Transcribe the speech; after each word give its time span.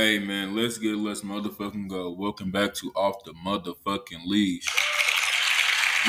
Hey 0.00 0.18
man, 0.18 0.56
let's 0.56 0.78
get 0.78 0.96
let's 0.96 1.20
motherfucking 1.20 1.88
go. 1.88 2.10
Welcome 2.12 2.50
back 2.50 2.72
to 2.76 2.90
Off 2.96 3.22
the 3.22 3.34
Motherfucking 3.44 4.24
Leash. 4.24 4.66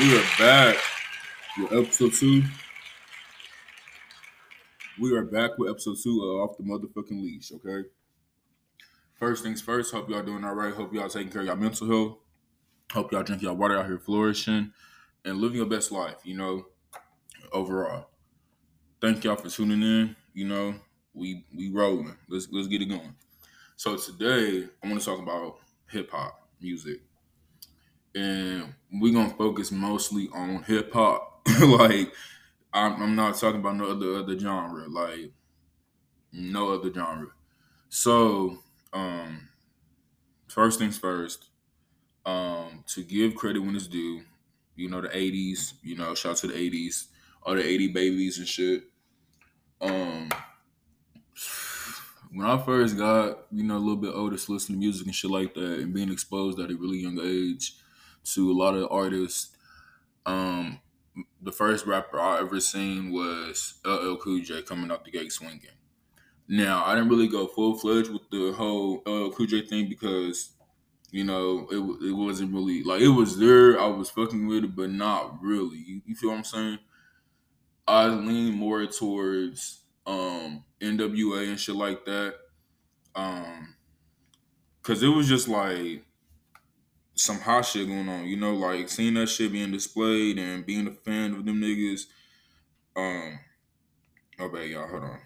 We 0.00 0.16
are 0.16 0.24
back 0.38 0.78
with 1.58 1.72
episode 1.74 2.14
two. 2.14 2.42
We 4.98 5.14
are 5.14 5.26
back 5.26 5.58
with 5.58 5.68
episode 5.68 5.98
two 6.02 6.22
of 6.22 6.48
Off 6.48 6.56
the 6.56 6.62
Motherfucking 6.62 7.22
Leash, 7.22 7.52
okay? 7.52 7.86
First 9.18 9.42
things 9.42 9.60
first, 9.60 9.92
hope 9.92 10.08
y'all 10.08 10.22
doing 10.22 10.42
all 10.42 10.54
right. 10.54 10.72
Hope 10.72 10.94
y'all 10.94 11.10
taking 11.10 11.30
care 11.30 11.42
of 11.42 11.48
y'all 11.48 11.56
mental 11.56 11.86
health. 11.86 12.16
Hope 12.94 13.12
y'all 13.12 13.22
drink 13.22 13.42
y'all 13.42 13.56
water 13.56 13.78
out 13.78 13.84
here 13.84 13.98
flourishing 13.98 14.72
and 15.26 15.36
living 15.36 15.58
your 15.58 15.66
best 15.66 15.92
life, 15.92 16.16
you 16.24 16.34
know, 16.34 16.64
overall. 17.52 18.06
Thank 19.02 19.22
y'all 19.22 19.36
for 19.36 19.50
tuning 19.50 19.82
in. 19.82 20.16
You 20.32 20.48
know, 20.48 20.76
we 21.12 21.44
we 21.54 21.68
rolling. 21.68 22.16
Let's 22.26 22.48
let's 22.50 22.68
get 22.68 22.80
it 22.80 22.86
going. 22.86 23.14
So 23.76 23.96
today 23.96 24.68
I 24.82 24.88
want 24.88 25.00
to 25.00 25.04
talk 25.04 25.18
about 25.18 25.58
hip 25.88 26.10
hop 26.10 26.48
music, 26.60 27.00
and 28.14 28.74
we're 28.92 29.12
gonna 29.12 29.34
focus 29.34 29.70
mostly 29.70 30.28
on 30.32 30.62
hip 30.64 30.92
hop. 30.92 31.46
like 31.62 32.12
I'm, 32.72 33.02
I'm 33.02 33.14
not 33.16 33.36
talking 33.36 33.60
about 33.60 33.76
no 33.76 33.90
other 33.90 34.14
other 34.16 34.38
genre. 34.38 34.88
Like 34.88 35.32
no 36.32 36.72
other 36.72 36.92
genre. 36.92 37.28
So 37.88 38.58
um, 38.92 39.48
first 40.48 40.78
things 40.78 40.98
first. 40.98 41.48
Um, 42.26 42.84
to 42.88 43.02
give 43.02 43.34
credit 43.34 43.60
when 43.60 43.76
it's 43.76 43.88
due, 43.88 44.22
you 44.76 44.88
know 44.88 45.00
the 45.00 45.08
'80s. 45.08 45.74
You 45.82 45.96
know, 45.96 46.14
shout 46.14 46.32
out 46.32 46.38
to 46.38 46.48
the 46.48 46.54
'80s, 46.54 47.08
all 47.42 47.54
the 47.54 47.66
'80 47.66 47.88
babies 47.88 48.38
and 48.38 48.48
shit. 48.48 48.84
Um 49.80 50.30
when 52.32 52.46
I 52.46 52.58
first 52.62 52.96
got, 52.96 53.46
you 53.50 53.62
know, 53.62 53.76
a 53.76 53.78
little 53.78 53.96
bit 53.96 54.14
older, 54.14 54.36
to 54.36 54.52
listen 54.52 54.74
to 54.74 54.78
music 54.78 55.06
and 55.06 55.14
shit 55.14 55.30
like 55.30 55.54
that, 55.54 55.80
and 55.80 55.92
being 55.94 56.10
exposed 56.10 56.58
at 56.58 56.70
a 56.70 56.76
really 56.76 56.98
young 56.98 57.18
age 57.20 57.74
to 58.24 58.50
a 58.50 58.54
lot 58.54 58.74
of 58.74 58.90
artists, 58.90 59.56
um, 60.26 60.80
the 61.42 61.52
first 61.52 61.86
rapper 61.86 62.20
I 62.20 62.40
ever 62.40 62.60
seen 62.60 63.12
was 63.12 63.80
LL 63.84 64.16
Cool 64.16 64.40
J 64.42 64.62
coming 64.62 64.90
out 64.90 65.04
the 65.04 65.10
gate 65.10 65.32
swinging. 65.32 65.60
Now, 66.48 66.84
I 66.84 66.94
didn't 66.94 67.10
really 67.10 67.28
go 67.28 67.46
full 67.46 67.78
fledged 67.78 68.10
with 68.10 68.28
the 68.30 68.52
whole 68.52 69.02
LL 69.06 69.32
Cool 69.32 69.46
J 69.46 69.66
thing 69.66 69.88
because, 69.88 70.52
you 71.10 71.24
know, 71.24 71.68
it, 71.70 72.08
it 72.08 72.12
wasn't 72.12 72.54
really 72.54 72.82
like 72.84 73.02
it 73.02 73.08
was 73.08 73.38
there. 73.38 73.80
I 73.80 73.86
was 73.86 74.10
fucking 74.10 74.46
with 74.46 74.64
it, 74.64 74.76
but 74.76 74.90
not 74.90 75.42
really. 75.42 75.78
You, 75.78 76.02
you 76.06 76.14
feel 76.16 76.30
what 76.30 76.38
I'm 76.38 76.44
saying? 76.44 76.78
I 77.86 78.06
lean 78.08 78.54
more 78.54 78.86
towards 78.86 79.81
um 80.06 80.64
NWA 80.80 81.48
and 81.48 81.60
shit 81.60 81.76
like 81.76 82.04
that. 82.04 82.34
Um 83.14 83.74
cause 84.82 85.02
it 85.02 85.08
was 85.08 85.28
just 85.28 85.48
like 85.48 86.04
some 87.14 87.38
hot 87.38 87.62
shit 87.62 87.86
going 87.86 88.08
on, 88.08 88.26
you 88.26 88.36
know, 88.36 88.54
like 88.54 88.88
seeing 88.88 89.14
that 89.14 89.28
shit 89.28 89.52
being 89.52 89.70
displayed 89.70 90.38
and 90.38 90.66
being 90.66 90.86
a 90.88 90.92
fan 90.92 91.34
of 91.34 91.44
them 91.44 91.60
niggas. 91.60 92.06
Um 92.96 93.38
oh 94.40 94.48
bad 94.48 94.68
y'all, 94.68 94.88
hold 94.88 95.04
on. 95.04 95.20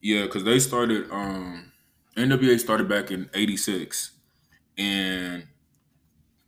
Yeah, 0.00 0.26
cause 0.26 0.44
they 0.44 0.58
started 0.58 1.10
um 1.10 1.72
NWA 2.16 2.58
started 2.58 2.88
back 2.88 3.10
in 3.10 3.30
86 3.34 4.12
and 4.76 5.46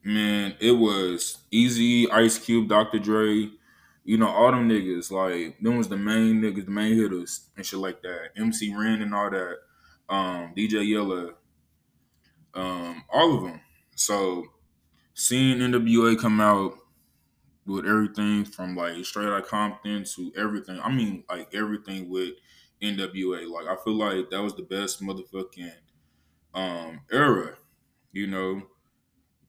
man, 0.04 0.56
it 0.60 0.72
was 0.72 1.38
Eazy, 1.52 2.10
Ice 2.10 2.38
Cube, 2.38 2.68
Dr. 2.68 2.98
Dre, 2.98 3.50
you 4.04 4.18
know, 4.18 4.28
all 4.28 4.50
them 4.50 4.68
niggas, 4.68 5.10
like 5.10 5.58
them 5.60 5.78
was 5.78 5.88
the 5.88 5.96
main 5.96 6.40
niggas, 6.40 6.64
the 6.64 6.70
main 6.70 6.94
hitters 6.94 7.48
and 7.56 7.64
shit 7.64 7.78
like 7.78 8.02
that. 8.02 8.30
MC 8.36 8.74
Ren 8.74 9.02
and 9.02 9.14
all 9.14 9.30
that, 9.30 9.58
um, 10.08 10.52
DJ 10.56 10.86
Yella, 10.86 11.34
um, 12.54 13.04
all 13.12 13.36
of 13.36 13.42
them. 13.44 13.60
So 13.94 14.44
seeing 15.14 15.58
NWA 15.58 16.18
come 16.18 16.40
out 16.40 16.74
with 17.66 17.86
everything 17.86 18.44
from 18.44 18.74
like 18.74 19.04
straight 19.04 19.28
out 19.28 19.46
Compton 19.46 20.04
to 20.04 20.32
everything. 20.36 20.80
I 20.80 20.90
mean, 20.90 21.24
like 21.30 21.54
everything 21.54 22.10
with 22.10 22.34
NWA. 22.82 23.48
Like 23.48 23.66
I 23.66 23.80
feel 23.82 23.94
like 23.94 24.30
that 24.30 24.42
was 24.42 24.56
the 24.56 24.62
best 24.62 25.00
motherfucking 25.00 25.72
um 26.54 27.00
era. 27.10 27.56
You 28.12 28.26
know, 28.26 28.62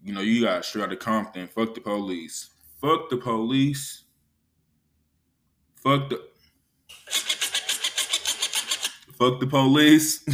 you 0.04 0.14
know, 0.14 0.22
you 0.22 0.44
got 0.44 0.64
straight 0.64 0.84
out 0.84 0.94
of 0.94 1.00
Compton. 1.00 1.48
Fuck 1.48 1.74
the 1.74 1.82
police. 1.82 2.52
Fuck 2.80 3.10
the 3.10 3.18
police 3.18 4.04
Fuck 5.84 6.10
the 6.10 6.22
Fuck 9.18 9.40
the 9.40 9.48
police. 9.48 10.24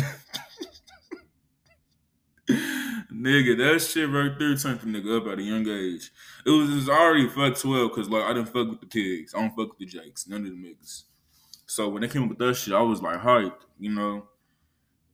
nigga, 3.14 3.58
that 3.58 3.82
shit 3.82 4.10
right 4.10 4.38
there 4.40 4.56
turned 4.56 4.80
the 4.80 4.88
nigga 4.88 5.18
up 5.20 5.28
at 5.28 5.40
a 5.40 5.44
young 5.44 5.68
age. 5.68 6.12
It 6.46 6.50
was, 6.50 6.70
it 6.70 6.76
was 6.76 6.90
already 6.90 7.28
fuck 7.28 7.58
12 7.58 7.92
because 7.92 8.10
like 8.10 8.24
I 8.24 8.34
didn't 8.34 8.48
fuck 8.48 8.70
with 8.70 8.80
the 8.80 8.88
pigs. 8.88 9.34
I 9.36 9.42
don't 9.42 9.50
fuck 9.56 9.70
with 9.70 9.80
the 9.80 9.86
jakes. 9.86 10.28
None 10.28 10.46
of 10.46 10.52
the 10.52 10.56
niggas. 10.56 11.04
So 11.66 11.90
when 11.90 12.02
they 12.02 12.08
came 12.08 12.24
up 12.24 12.30
with 12.30 12.38
that 12.40 12.56
shit, 12.56 12.74
I 12.74 12.82
was 12.82 13.02
like 13.02 13.20
hyped, 13.20 13.66
you 13.80 13.92
know. 13.92 14.28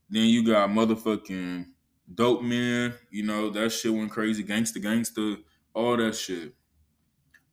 Then 0.10 0.26
you 0.26 0.46
got 0.46 0.70
motherfucking 0.70 1.66
dope 2.14 2.44
man, 2.44 2.94
you 3.10 3.24
know, 3.24 3.50
that 3.50 3.72
shit 3.72 3.94
went 3.94 4.12
crazy. 4.12 4.44
Gangsta 4.44 4.78
gangsta, 4.78 5.38
all 5.74 5.98
that 5.98 6.16
shit. 6.16 6.54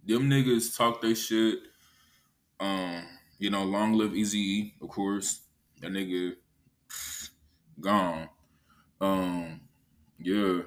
Them 0.07 0.29
niggas 0.29 0.77
talk 0.77 1.01
their 1.01 1.15
shit 1.15 1.59
um, 2.63 3.03
you 3.39 3.51
know, 3.51 3.65
long 3.65 3.95
live 3.95 4.13
Eazy, 4.13 4.73
of 4.81 4.89
course. 4.89 5.43
That 5.81 5.91
nigga 5.91 6.37
gone. 7.81 8.29
Um, 9.01 9.61
yeah. 10.19 10.61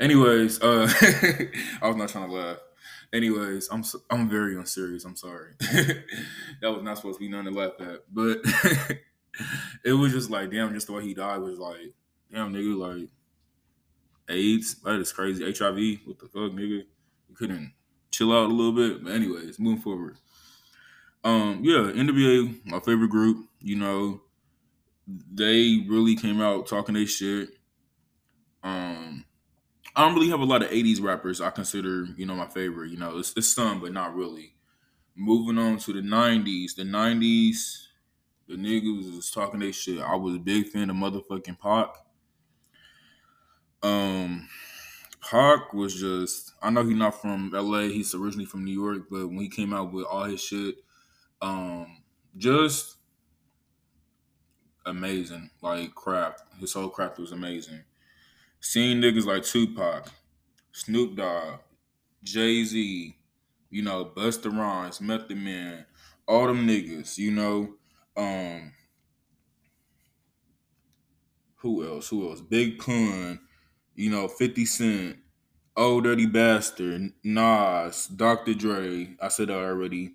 Anyways, 0.00 0.60
uh, 0.60 0.88
I 1.82 1.86
was 1.86 1.96
not 1.96 2.08
trying 2.08 2.28
to 2.28 2.34
laugh. 2.34 2.58
Anyways, 3.12 3.68
I'm 3.70 3.84
I'm 4.10 4.28
very 4.28 4.56
unserious. 4.56 5.04
I'm 5.04 5.16
sorry. 5.16 5.54
that 5.60 6.04
was 6.62 6.82
not 6.82 6.96
supposed 6.96 7.18
to 7.18 7.24
be 7.24 7.30
nothing 7.30 7.54
to 7.54 7.58
laugh 7.58 7.72
at, 7.80 8.02
but 8.12 8.38
it 9.84 9.92
was 9.92 10.12
just 10.12 10.30
like, 10.30 10.50
damn, 10.50 10.74
just 10.74 10.88
the 10.88 10.92
way 10.92 11.04
he 11.04 11.14
died 11.14 11.38
was 11.38 11.58
like, 11.58 11.94
damn, 12.30 12.52
nigga, 12.52 12.76
like 12.76 13.08
AIDS. 14.28 14.74
That 14.82 15.00
is 15.00 15.12
crazy. 15.12 15.44
HIV. 15.44 16.00
What 16.06 16.18
the 16.18 16.26
fuck, 16.26 16.52
nigga? 16.52 16.84
You 17.28 17.34
couldn't 17.34 17.72
chill 18.10 18.32
out 18.32 18.50
a 18.50 18.52
little 18.52 18.72
bit. 18.72 19.04
But 19.04 19.12
anyways, 19.12 19.58
moving 19.58 19.80
forward. 19.80 20.18
Um, 21.24 21.60
yeah, 21.62 21.90
NWA, 21.92 22.64
my 22.64 22.80
favorite 22.80 23.10
group. 23.10 23.48
You 23.60 23.76
know, 23.76 24.22
they 25.06 25.84
really 25.88 26.16
came 26.16 26.40
out 26.40 26.66
talking 26.66 26.94
their 26.94 27.06
shit. 27.06 27.50
Um, 28.62 29.24
I 29.96 30.04
don't 30.04 30.14
really 30.14 30.30
have 30.30 30.40
a 30.40 30.44
lot 30.44 30.62
of 30.62 30.70
'80s 30.70 31.02
rappers 31.02 31.40
I 31.40 31.50
consider, 31.50 32.06
you 32.16 32.26
know, 32.26 32.34
my 32.34 32.46
favorite. 32.46 32.90
You 32.90 32.98
know, 32.98 33.18
it's, 33.18 33.32
it's 33.36 33.52
some, 33.52 33.80
but 33.80 33.92
not 33.92 34.14
really. 34.14 34.54
Moving 35.16 35.58
on 35.58 35.78
to 35.78 35.92
the 35.92 36.00
'90s, 36.00 36.76
the 36.76 36.84
'90s, 36.84 37.86
the 38.46 38.54
niggas 38.54 39.16
was 39.16 39.30
talking 39.30 39.60
their 39.60 39.72
shit. 39.72 40.00
I 40.00 40.14
was 40.14 40.36
a 40.36 40.38
big 40.38 40.68
fan 40.68 40.90
of 40.90 40.96
motherfucking 40.96 41.58
Pac. 41.58 41.88
Um, 43.82 44.48
Pac 45.20 45.72
was 45.72 46.00
just. 46.00 46.52
I 46.62 46.70
know 46.70 46.84
he's 46.84 46.96
not 46.96 47.20
from 47.20 47.50
LA. 47.52 47.88
He's 47.88 48.14
originally 48.14 48.46
from 48.46 48.64
New 48.64 48.72
York, 48.72 49.04
but 49.10 49.26
when 49.26 49.40
he 49.40 49.48
came 49.48 49.72
out 49.72 49.92
with 49.92 50.06
all 50.06 50.24
his 50.24 50.40
shit, 50.40 50.76
um, 51.40 52.02
just 52.36 52.96
amazing. 54.86 55.50
Like 55.60 55.94
craft, 55.94 56.42
his 56.58 56.72
whole 56.72 56.88
craft 56.88 57.18
was 57.18 57.32
amazing. 57.32 57.84
Seeing 58.60 59.00
niggas 59.00 59.26
like 59.26 59.44
Tupac, 59.44 60.10
Snoop 60.72 61.16
Dogg, 61.16 61.60
Jay 62.22 62.64
Z, 62.64 63.16
you 63.70 63.82
know, 63.82 64.04
Busta 64.04 64.50
Rhymes, 64.50 65.00
Method 65.00 65.36
Man, 65.36 65.86
all 66.26 66.46
them 66.46 66.66
niggas, 66.66 67.18
you 67.18 67.30
know. 67.30 67.74
Um, 68.16 68.72
who 71.56 71.86
else? 71.86 72.08
Who 72.08 72.28
else? 72.28 72.40
Big 72.40 72.78
Pun, 72.78 73.40
you 73.94 74.10
know, 74.10 74.28
50 74.28 74.64
Cent, 74.64 75.18
Old 75.76 76.04
Dirty 76.04 76.26
Bastard, 76.26 77.12
Nas, 77.22 78.06
Dr. 78.06 78.54
Dre. 78.54 79.16
I 79.20 79.28
said 79.28 79.48
that 79.48 79.56
already. 79.56 80.14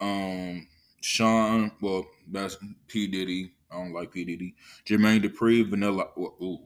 Um, 0.00 0.66
Sean, 1.00 1.70
well, 1.80 2.06
that's 2.30 2.56
P 2.88 3.06
Diddy. 3.06 3.52
I 3.70 3.76
don't 3.76 3.92
like 3.92 4.12
P 4.12 4.24
Diddy. 4.24 4.54
Jermaine 4.86 5.22
Dupri, 5.22 5.68
Vanilla. 5.68 6.06
Ooh, 6.18 6.60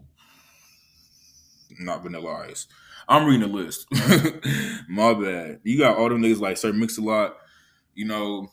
not 1.81 2.03
Vanilla 2.03 2.47
Ice. 2.49 2.67
I'm 3.09 3.27
reading 3.27 3.51
the 3.51 3.57
list. 3.57 3.87
My 4.89 5.15
bad. 5.15 5.61
You 5.65 5.79
got 5.79 5.97
all 5.97 6.09
them 6.09 6.23
niggas 6.23 6.41
like 6.41 6.57
Sir 6.57 6.73
Mix 6.73 6.99
a 6.99 7.03
Lot. 7.03 7.37
You 7.95 8.05
know, 8.05 8.51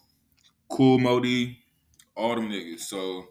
Kool 0.69 0.97
Moe, 0.97 1.21
all 2.15 2.35
them 2.35 2.49
niggas. 2.49 2.79
So, 2.79 3.27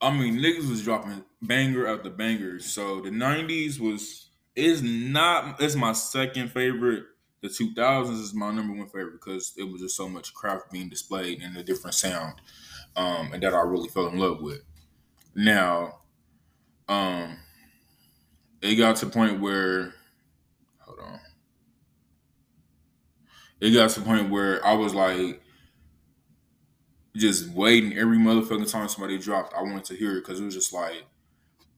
I 0.00 0.16
mean, 0.16 0.38
niggas 0.38 0.68
was 0.68 0.84
dropping 0.84 1.24
banger 1.40 1.86
after 1.86 2.10
banger. 2.10 2.60
So 2.60 3.00
the 3.00 3.10
'90s 3.10 3.80
was 3.80 4.28
is 4.54 4.82
not. 4.82 5.60
It's 5.60 5.74
my 5.74 5.92
second 5.92 6.50
favorite 6.52 7.04
the 7.42 7.50
2000s 7.50 8.20
is 8.20 8.34
my 8.34 8.52
number 8.52 8.74
one 8.74 8.88
favorite 8.88 9.12
because 9.12 9.54
it 9.58 9.64
was 9.64 9.82
just 9.82 9.96
so 9.96 10.08
much 10.08 10.34
craft 10.34 10.70
being 10.72 10.88
displayed 10.88 11.42
and 11.42 11.56
a 11.56 11.62
different 11.64 11.94
sound. 11.94 12.34
um, 12.96 13.32
and 13.32 13.42
that 13.42 13.54
I 13.54 13.62
really 13.62 13.88
fell 13.88 14.08
in 14.08 14.18
love 14.18 14.42
with. 14.42 14.62
Now, 15.34 16.00
um, 16.88 17.38
it 18.60 18.76
got 18.76 18.96
to 18.96 19.06
the 19.06 19.10
point 19.12 19.40
where, 19.40 19.94
hold 20.80 21.00
on, 21.00 21.20
it 23.60 23.70
got 23.70 23.90
to 23.90 24.00
the 24.00 24.06
point 24.06 24.30
where 24.30 24.64
I 24.64 24.74
was 24.74 24.94
like, 24.94 25.40
just 27.16 27.48
waiting 27.50 27.96
every 27.96 28.16
motherfucking 28.18 28.70
time 28.70 28.88
somebody 28.88 29.18
dropped. 29.18 29.54
I 29.54 29.62
wanted 29.62 29.84
to 29.86 29.96
hear 29.96 30.12
it 30.16 30.20
because 30.22 30.40
it 30.40 30.44
was 30.44 30.54
just 30.54 30.72
like 30.72 31.04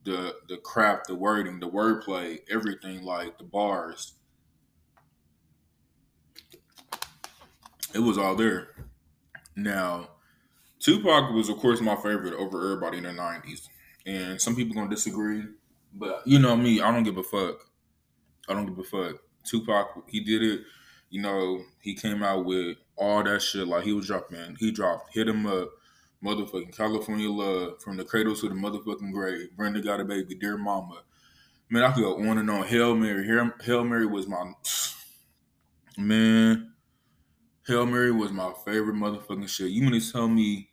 the 0.05 0.37
the 0.49 0.59
crap, 0.59 1.07
the 1.07 1.15
wording, 1.15 1.61
the 1.61 1.71
wordplay, 1.71 2.41
everything, 2.51 3.05
like 3.05 3.39
the 3.39 3.45
bars. 3.45 4.15
It 7.95 8.01
was 8.01 8.19
all 8.19 8.35
there. 8.35 8.69
Now, 9.57 10.09
Tupac 10.81 11.33
was, 11.33 11.49
of 11.49 11.59
course, 11.59 11.81
my 11.81 11.97
favorite 11.97 12.35
over 12.35 12.63
everybody 12.73 12.99
in 12.99 13.05
the 13.05 13.11
'90s, 13.11 13.69
and 14.05 14.41
some 14.41 14.57
people 14.57 14.75
gonna 14.75 14.91
disagree, 14.91 15.45
but 15.95 16.27
you 16.27 16.39
know 16.39 16.57
me, 16.57 16.81
I 16.81 16.91
don't 16.91 17.05
give 17.05 17.17
a 17.17 17.23
fuck. 17.23 17.57
I 18.49 18.53
don't 18.53 18.67
give 18.67 18.79
a 18.79 18.85
fuck. 18.85 19.21
Tupac, 19.45 20.11
he 20.11 20.21
did 20.21 20.43
it. 20.43 20.63
You 21.11 21.23
know, 21.23 21.63
he 21.81 21.95
came 21.95 22.23
out 22.23 22.45
with 22.45 22.77
all 22.97 23.23
that 23.23 23.41
shit. 23.41 23.69
Like 23.69 23.85
he 23.85 23.93
was 23.93 24.09
dropping, 24.09 24.57
he 24.59 24.73
dropped 24.73 25.15
"Hit 25.15 25.29
'Em 25.29 25.47
Up," 25.47 25.71
motherfucking 26.23 26.77
California 26.77 27.31
Love, 27.31 27.81
from 27.81 27.97
the 27.97 28.05
cradle 28.05 28.35
to 28.35 28.49
the 28.49 28.55
motherfucking 28.55 29.13
grave. 29.13 29.57
Brenda 29.57 29.81
got 29.81 30.01
a 30.01 30.05
baby, 30.05 30.35
dear 30.35 30.59
mama. 30.59 31.03
Man, 31.71 31.85
I 31.85 31.93
could 31.93 32.03
go 32.03 32.29
on 32.29 32.39
and 32.39 32.51
on. 32.51 32.67
Hail 32.67 32.95
Mary, 32.97 33.27
Hail 33.63 33.85
Mary 33.85 34.07
was 34.07 34.27
my 34.27 34.53
man. 35.99 36.74
Hail 37.67 37.87
Mary 37.87 38.13
was 38.13 38.31
my 38.31 38.53
favorite 38.67 38.95
motherfucking 38.95 39.49
shit. 39.49 39.71
You 39.71 39.81
mean 39.81 39.99
to 39.99 40.13
tell 40.13 40.29
me, 40.29 40.69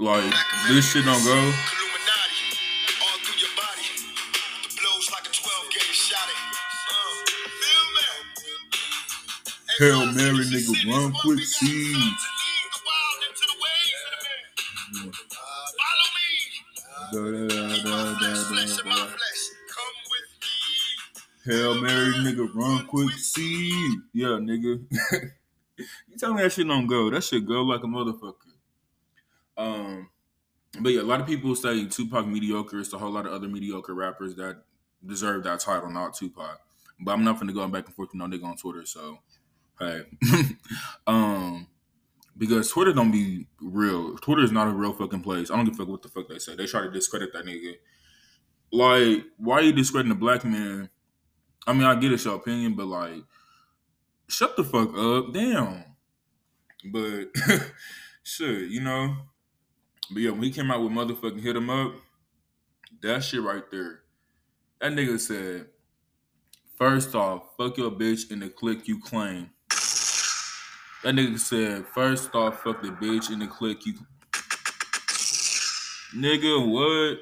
like, 0.00 0.34
this 0.66 0.90
shit 0.90 1.04
don't 1.04 1.22
go? 1.22 1.52
Hail 9.78 10.06
Mary, 10.12 10.44
nigga, 10.46 10.92
run 10.92 11.12
quick, 11.12 11.38
see. 11.38 11.94
Hail 21.44 21.80
Mary, 21.80 22.14
nigga, 22.14 22.52
run 22.52 22.84
quick, 22.88 23.12
see. 23.12 23.96
Yeah, 24.12 24.40
nigga. 24.42 24.84
you 25.76 26.16
tell 26.18 26.34
me 26.34 26.42
that 26.42 26.52
shit 26.52 26.66
don't 26.66 26.86
go. 26.86 27.10
That 27.10 27.24
shit 27.24 27.46
go 27.46 27.62
like 27.62 27.82
a 27.82 27.86
motherfucker. 27.86 28.34
Um, 29.56 30.10
but 30.80 30.92
yeah, 30.92 31.02
a 31.02 31.04
lot 31.04 31.20
of 31.20 31.26
people 31.26 31.54
say 31.54 31.86
Tupac 31.86 32.26
mediocre. 32.26 32.80
It's 32.80 32.92
a 32.92 32.98
whole 32.98 33.10
lot 33.10 33.26
of 33.26 33.32
other 33.32 33.48
mediocre 33.48 33.94
rappers 33.94 34.34
that 34.36 34.62
deserve 35.04 35.44
that 35.44 35.60
title, 35.60 35.90
not 35.90 36.14
Tupac. 36.14 36.60
But 37.00 37.12
I'm 37.12 37.24
not 37.24 37.38
gonna 37.38 37.52
go 37.52 37.66
back 37.68 37.86
and 37.86 37.94
forth 37.94 38.10
with 38.12 38.16
no 38.16 38.26
nigga 38.26 38.44
on 38.44 38.56
Twitter, 38.56 38.86
so 38.86 39.18
hey. 39.78 40.02
um 41.06 41.66
because 42.36 42.70
Twitter 42.70 42.92
don't 42.92 43.12
be 43.12 43.46
real. 43.60 44.16
Twitter 44.18 44.42
is 44.42 44.52
not 44.52 44.68
a 44.68 44.72
real 44.72 44.92
fucking 44.92 45.22
place. 45.22 45.50
I 45.50 45.56
don't 45.56 45.64
give 45.66 45.74
a 45.74 45.78
fuck 45.78 45.88
what 45.88 46.02
the 46.02 46.08
fuck 46.08 46.28
they 46.28 46.38
say. 46.38 46.56
They 46.56 46.66
try 46.66 46.82
to 46.82 46.90
discredit 46.90 47.32
that 47.32 47.44
nigga. 47.44 47.74
Like, 48.72 49.24
why 49.36 49.58
are 49.58 49.62
you 49.62 49.72
discrediting 49.72 50.12
a 50.12 50.18
black 50.18 50.44
man? 50.44 50.90
I 51.66 51.72
mean, 51.72 51.84
I 51.84 51.94
get 51.94 52.12
it's 52.12 52.24
your 52.24 52.34
opinion, 52.34 52.74
but 52.74 52.86
like, 52.86 53.22
shut 54.28 54.56
the 54.56 54.64
fuck 54.64 54.96
up. 54.96 55.32
Damn. 55.32 55.84
But 56.92 57.28
shit, 58.22 58.70
you 58.70 58.80
know. 58.80 59.16
But 60.10 60.22
yeah, 60.22 60.30
when 60.30 60.42
he 60.42 60.50
came 60.50 60.70
out 60.70 60.82
with 60.82 60.92
motherfucking 60.92 61.40
hit 61.40 61.56
him 61.56 61.70
up, 61.70 61.94
that 63.02 63.24
shit 63.24 63.42
right 63.42 63.62
there. 63.70 64.00
That 64.80 64.92
nigga 64.92 65.18
said, 65.18 65.66
first 66.76 67.14
off, 67.14 67.56
fuck 67.56 67.78
your 67.78 67.90
bitch 67.90 68.30
in 68.30 68.40
the 68.40 68.48
clique 68.48 68.86
you 68.86 69.00
claim. 69.00 69.50
That 71.02 71.14
nigga 71.14 71.38
said, 71.38 71.86
first 71.94 72.34
off, 72.34 72.62
fuck 72.62 72.82
the 72.82 72.88
bitch 72.88 73.30
in 73.30 73.38
the 73.38 73.46
clique 73.46 73.86
you. 73.86 73.94
Nigga, 76.14 76.66
what? 76.70 77.18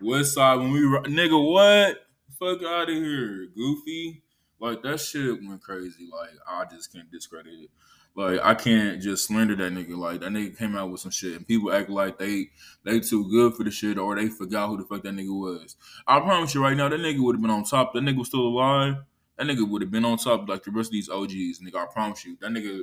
West 0.00 0.34
side 0.34 0.58
when 0.58 0.70
we 0.70 0.80
nigga, 0.80 1.52
what? 1.52 2.06
Fuck 2.38 2.62
out 2.62 2.88
of 2.88 2.94
here, 2.94 3.48
goofy. 3.54 4.22
Like 4.60 4.82
that 4.82 5.00
shit 5.00 5.38
went 5.46 5.62
crazy. 5.62 6.08
Like 6.10 6.30
I 6.48 6.64
just 6.64 6.92
can't 6.92 7.10
discredit 7.10 7.52
it. 7.52 7.70
Like 8.14 8.40
I 8.42 8.54
can't 8.54 9.00
just 9.00 9.26
slander 9.26 9.54
that 9.56 9.72
nigga. 9.72 9.96
Like 9.96 10.20
that 10.20 10.30
nigga 10.30 10.58
came 10.58 10.76
out 10.76 10.90
with 10.90 11.00
some 11.00 11.12
shit, 11.12 11.36
and 11.36 11.46
people 11.46 11.72
act 11.72 11.88
like 11.88 12.18
they 12.18 12.50
they 12.82 12.98
too 12.98 13.30
good 13.30 13.54
for 13.54 13.62
the 13.62 13.70
shit, 13.70 13.96
or 13.96 14.16
they 14.16 14.28
forgot 14.28 14.68
who 14.68 14.78
the 14.78 14.84
fuck 14.84 15.04
that 15.04 15.14
nigga 15.14 15.28
was. 15.28 15.76
I 16.06 16.18
promise 16.20 16.52
you 16.54 16.62
right 16.62 16.76
now, 16.76 16.88
that 16.88 16.98
nigga 16.98 17.22
would 17.22 17.36
have 17.36 17.42
been 17.42 17.50
on 17.50 17.62
top. 17.62 17.94
That 17.94 18.02
nigga 18.02 18.18
was 18.18 18.28
still 18.28 18.40
alive. 18.40 18.96
That 19.36 19.46
nigga 19.46 19.68
would 19.68 19.82
have 19.82 19.92
been 19.92 20.04
on 20.04 20.18
top 20.18 20.48
like 20.48 20.64
the 20.64 20.72
rest 20.72 20.88
of 20.88 20.92
these 20.92 21.08
OGs. 21.08 21.60
Nigga, 21.60 21.76
I 21.76 21.86
promise 21.92 22.24
you, 22.24 22.36
that 22.40 22.50
nigga 22.50 22.82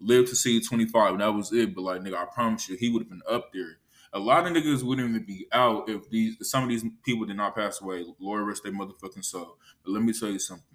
lived 0.00 0.28
to 0.28 0.36
see 0.36 0.62
25. 0.62 1.18
That 1.18 1.34
was 1.34 1.52
it. 1.52 1.74
But 1.74 1.82
like, 1.82 2.00
nigga, 2.00 2.14
I 2.14 2.24
promise 2.24 2.66
you, 2.70 2.76
he 2.76 2.90
would 2.90 3.02
have 3.02 3.10
been 3.10 3.22
up 3.28 3.52
there. 3.52 3.80
A 4.14 4.18
lot 4.18 4.46
of 4.46 4.52
niggas 4.54 4.82
wouldn't 4.82 5.10
even 5.10 5.24
be 5.24 5.46
out 5.52 5.90
if 5.90 6.08
these 6.08 6.36
some 6.48 6.64
of 6.64 6.70
these 6.70 6.84
people 7.04 7.26
did 7.26 7.36
not 7.36 7.54
pass 7.54 7.82
away. 7.82 8.04
Lord 8.18 8.46
rest 8.46 8.62
their 8.62 8.72
motherfucking 8.72 9.24
soul. 9.24 9.58
But 9.84 9.92
let 9.92 10.02
me 10.02 10.14
tell 10.14 10.30
you 10.30 10.38
something 10.38 10.69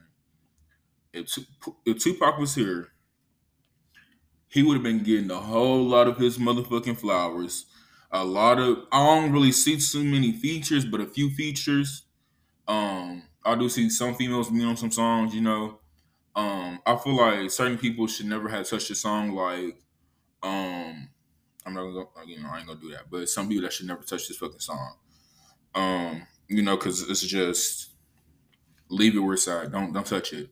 if, 1.16 1.38
if 1.86 2.00
Tupac 2.00 2.38
was 2.40 2.56
here, 2.56 2.90
he 4.48 4.64
would 4.64 4.76
have 4.76 4.84
been 4.84 5.04
getting 5.04 5.30
a 5.32 5.40
whole 5.40 5.84
lot 5.84 6.08
of 6.08 6.18
his 6.18 6.38
motherfucking 6.38 6.98
flowers. 6.98 7.66
A 8.12 8.24
lot 8.24 8.60
of 8.60 8.86
I 8.92 9.06
don't 9.06 9.32
really 9.32 9.52
see 9.52 9.78
too 9.78 10.04
many 10.04 10.32
features, 10.32 10.86
but 10.86 11.02
a 11.02 11.06
few 11.06 11.30
features. 11.32 12.04
Um, 12.68 13.24
I 13.46 13.56
do 13.56 13.70
see 13.70 13.90
some 13.90 14.16
females 14.16 14.50
be 14.52 14.64
on 14.64 14.78
some 14.78 14.92
songs, 14.92 15.36
you 15.36 15.42
know. 15.42 15.82
Um, 16.36 16.82
I 16.86 16.98
feel 16.98 17.16
like 17.18 17.52
certain 17.52 17.78
people 17.78 18.08
should 18.08 18.28
never 18.28 18.50
have 18.50 18.70
touched 18.70 18.92
a 18.92 18.96
song 18.96 19.32
like 19.34 19.82
um 20.44 21.10
I'm 21.66 21.74
not 21.74 21.84
gonna 22.16 22.28
you 22.28 22.42
know, 22.42 22.50
I 22.50 22.60
ain't 22.60 22.68
gonna 22.68 22.80
do 22.80 22.92
that. 22.92 23.10
But 23.10 23.30
some 23.30 23.48
people 23.50 23.64
that 23.64 23.74
should 23.74 23.88
never 23.88 24.04
touch 24.04 24.28
this 24.28 24.38
fucking 24.38 24.60
song. 24.60 24.98
Um, 25.76 26.28
you 26.50 26.62
know, 26.64 26.78
cause 26.78 27.10
it's 27.10 27.22
just 27.22 27.92
leave 28.90 29.16
it 29.16 29.20
where 29.20 29.34
it's 29.34 29.48
at. 29.48 29.72
Don't 29.72 29.94
don't 29.94 30.06
touch 30.06 30.34
it. 30.34 30.50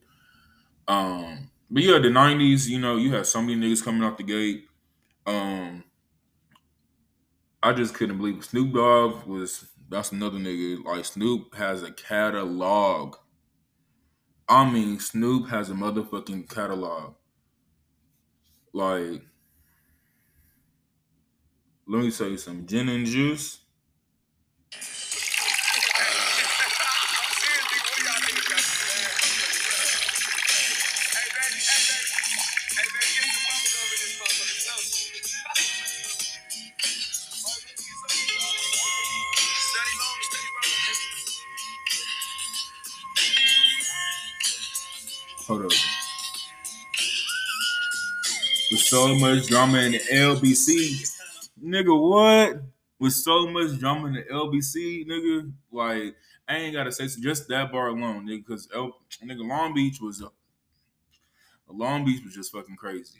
Um, 0.86 1.50
but 1.70 1.82
yeah, 1.82 1.98
the 1.98 2.08
'90s, 2.08 2.68
you 2.68 2.78
know, 2.78 2.96
you 2.96 3.12
had 3.12 3.26
so 3.26 3.40
many 3.40 3.56
niggas 3.56 3.84
coming 3.84 4.02
out 4.02 4.18
the 4.18 4.24
gate. 4.24 4.66
Um, 5.26 5.84
I 7.62 7.72
just 7.72 7.94
couldn't 7.94 8.18
believe 8.18 8.44
Snoop 8.44 8.74
Dogg 8.74 9.26
was. 9.26 9.66
That's 9.88 10.12
another 10.12 10.38
nigga. 10.38 10.84
Like 10.84 11.04
Snoop 11.04 11.54
has 11.54 11.82
a 11.82 11.92
catalog. 11.92 13.16
I 14.48 14.70
mean, 14.70 14.98
Snoop 15.00 15.48
has 15.48 15.70
a 15.70 15.74
motherfucking 15.74 16.48
catalog. 16.50 17.14
Like, 18.72 19.22
let 21.86 22.02
me 22.02 22.10
tell 22.10 22.28
you 22.28 22.36
some 22.36 22.66
gin 22.66 22.88
and 22.88 23.06
juice. 23.06 23.60
So 48.94 49.12
much 49.16 49.48
drama 49.48 49.78
in 49.78 49.92
the 49.92 49.98
LBC, 49.98 51.10
nigga, 51.60 52.00
what? 52.00 52.62
With 53.00 53.12
so 53.12 53.48
much 53.48 53.76
drama 53.80 54.06
in 54.06 54.14
the 54.14 54.22
LBC, 54.22 55.04
nigga, 55.08 55.52
like 55.72 56.14
I 56.48 56.56
ain't 56.56 56.74
gotta 56.74 56.92
say 56.92 57.08
so 57.08 57.20
just 57.20 57.48
that 57.48 57.72
bar 57.72 57.88
alone, 57.88 58.28
nigga, 58.28 58.46
because 58.46 58.68
nigga 58.68 59.48
Long 59.48 59.74
Beach 59.74 60.00
was 60.00 60.22
a 60.22 60.28
Long 61.72 62.04
Beach 62.04 62.22
was 62.24 62.34
just 62.34 62.52
fucking 62.52 62.76
crazy. 62.76 63.18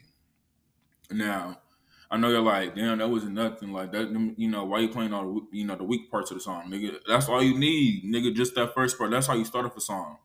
Now, 1.11 1.59
I 2.09 2.19
know 2.19 2.29
you're 2.29 2.41
like, 2.41 2.77
damn, 2.77 2.99
that 2.99 3.11
wasn't 3.11 3.33
nothing 3.33 3.73
like 3.73 3.91
that. 3.93 4.35
You 4.37 4.49
know, 4.49 4.65
why 4.65 4.79
you 4.79 4.89
playing 4.89 5.13
all 5.13 5.25
the 5.35 5.59
you 5.59 5.67
know 5.67 5.75
the 5.75 5.83
weak 5.83 6.09
parts 6.09 6.31
of 6.31 6.37
the 6.37 6.41
song, 6.41 6.71
nigga? 6.71 6.99
That's 7.09 7.29
all 7.29 7.43
you 7.43 7.59
need, 7.59 8.05
nigga. 8.05 8.33
Just 8.33 8.55
that 8.55 8.75
first 8.75 8.97
part. 8.97 9.11
That's 9.11 9.27
how 9.27 9.35
you 9.35 9.45
start 9.45 9.67
off 9.67 9.77
a 9.77 9.81
song. 9.81 10.19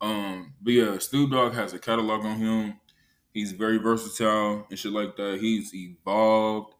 Um, 0.00 0.54
but 0.62 0.72
yeah, 0.72 0.98
Snoop 0.98 1.32
Dogg 1.32 1.54
has 1.54 1.72
a 1.72 1.80
catalog 1.80 2.24
on 2.24 2.36
him. 2.36 2.74
He's 3.36 3.52
very 3.52 3.76
versatile 3.76 4.66
and 4.70 4.78
shit 4.78 4.92
like 4.92 5.14
that. 5.16 5.36
He's 5.38 5.74
evolved. 5.74 6.72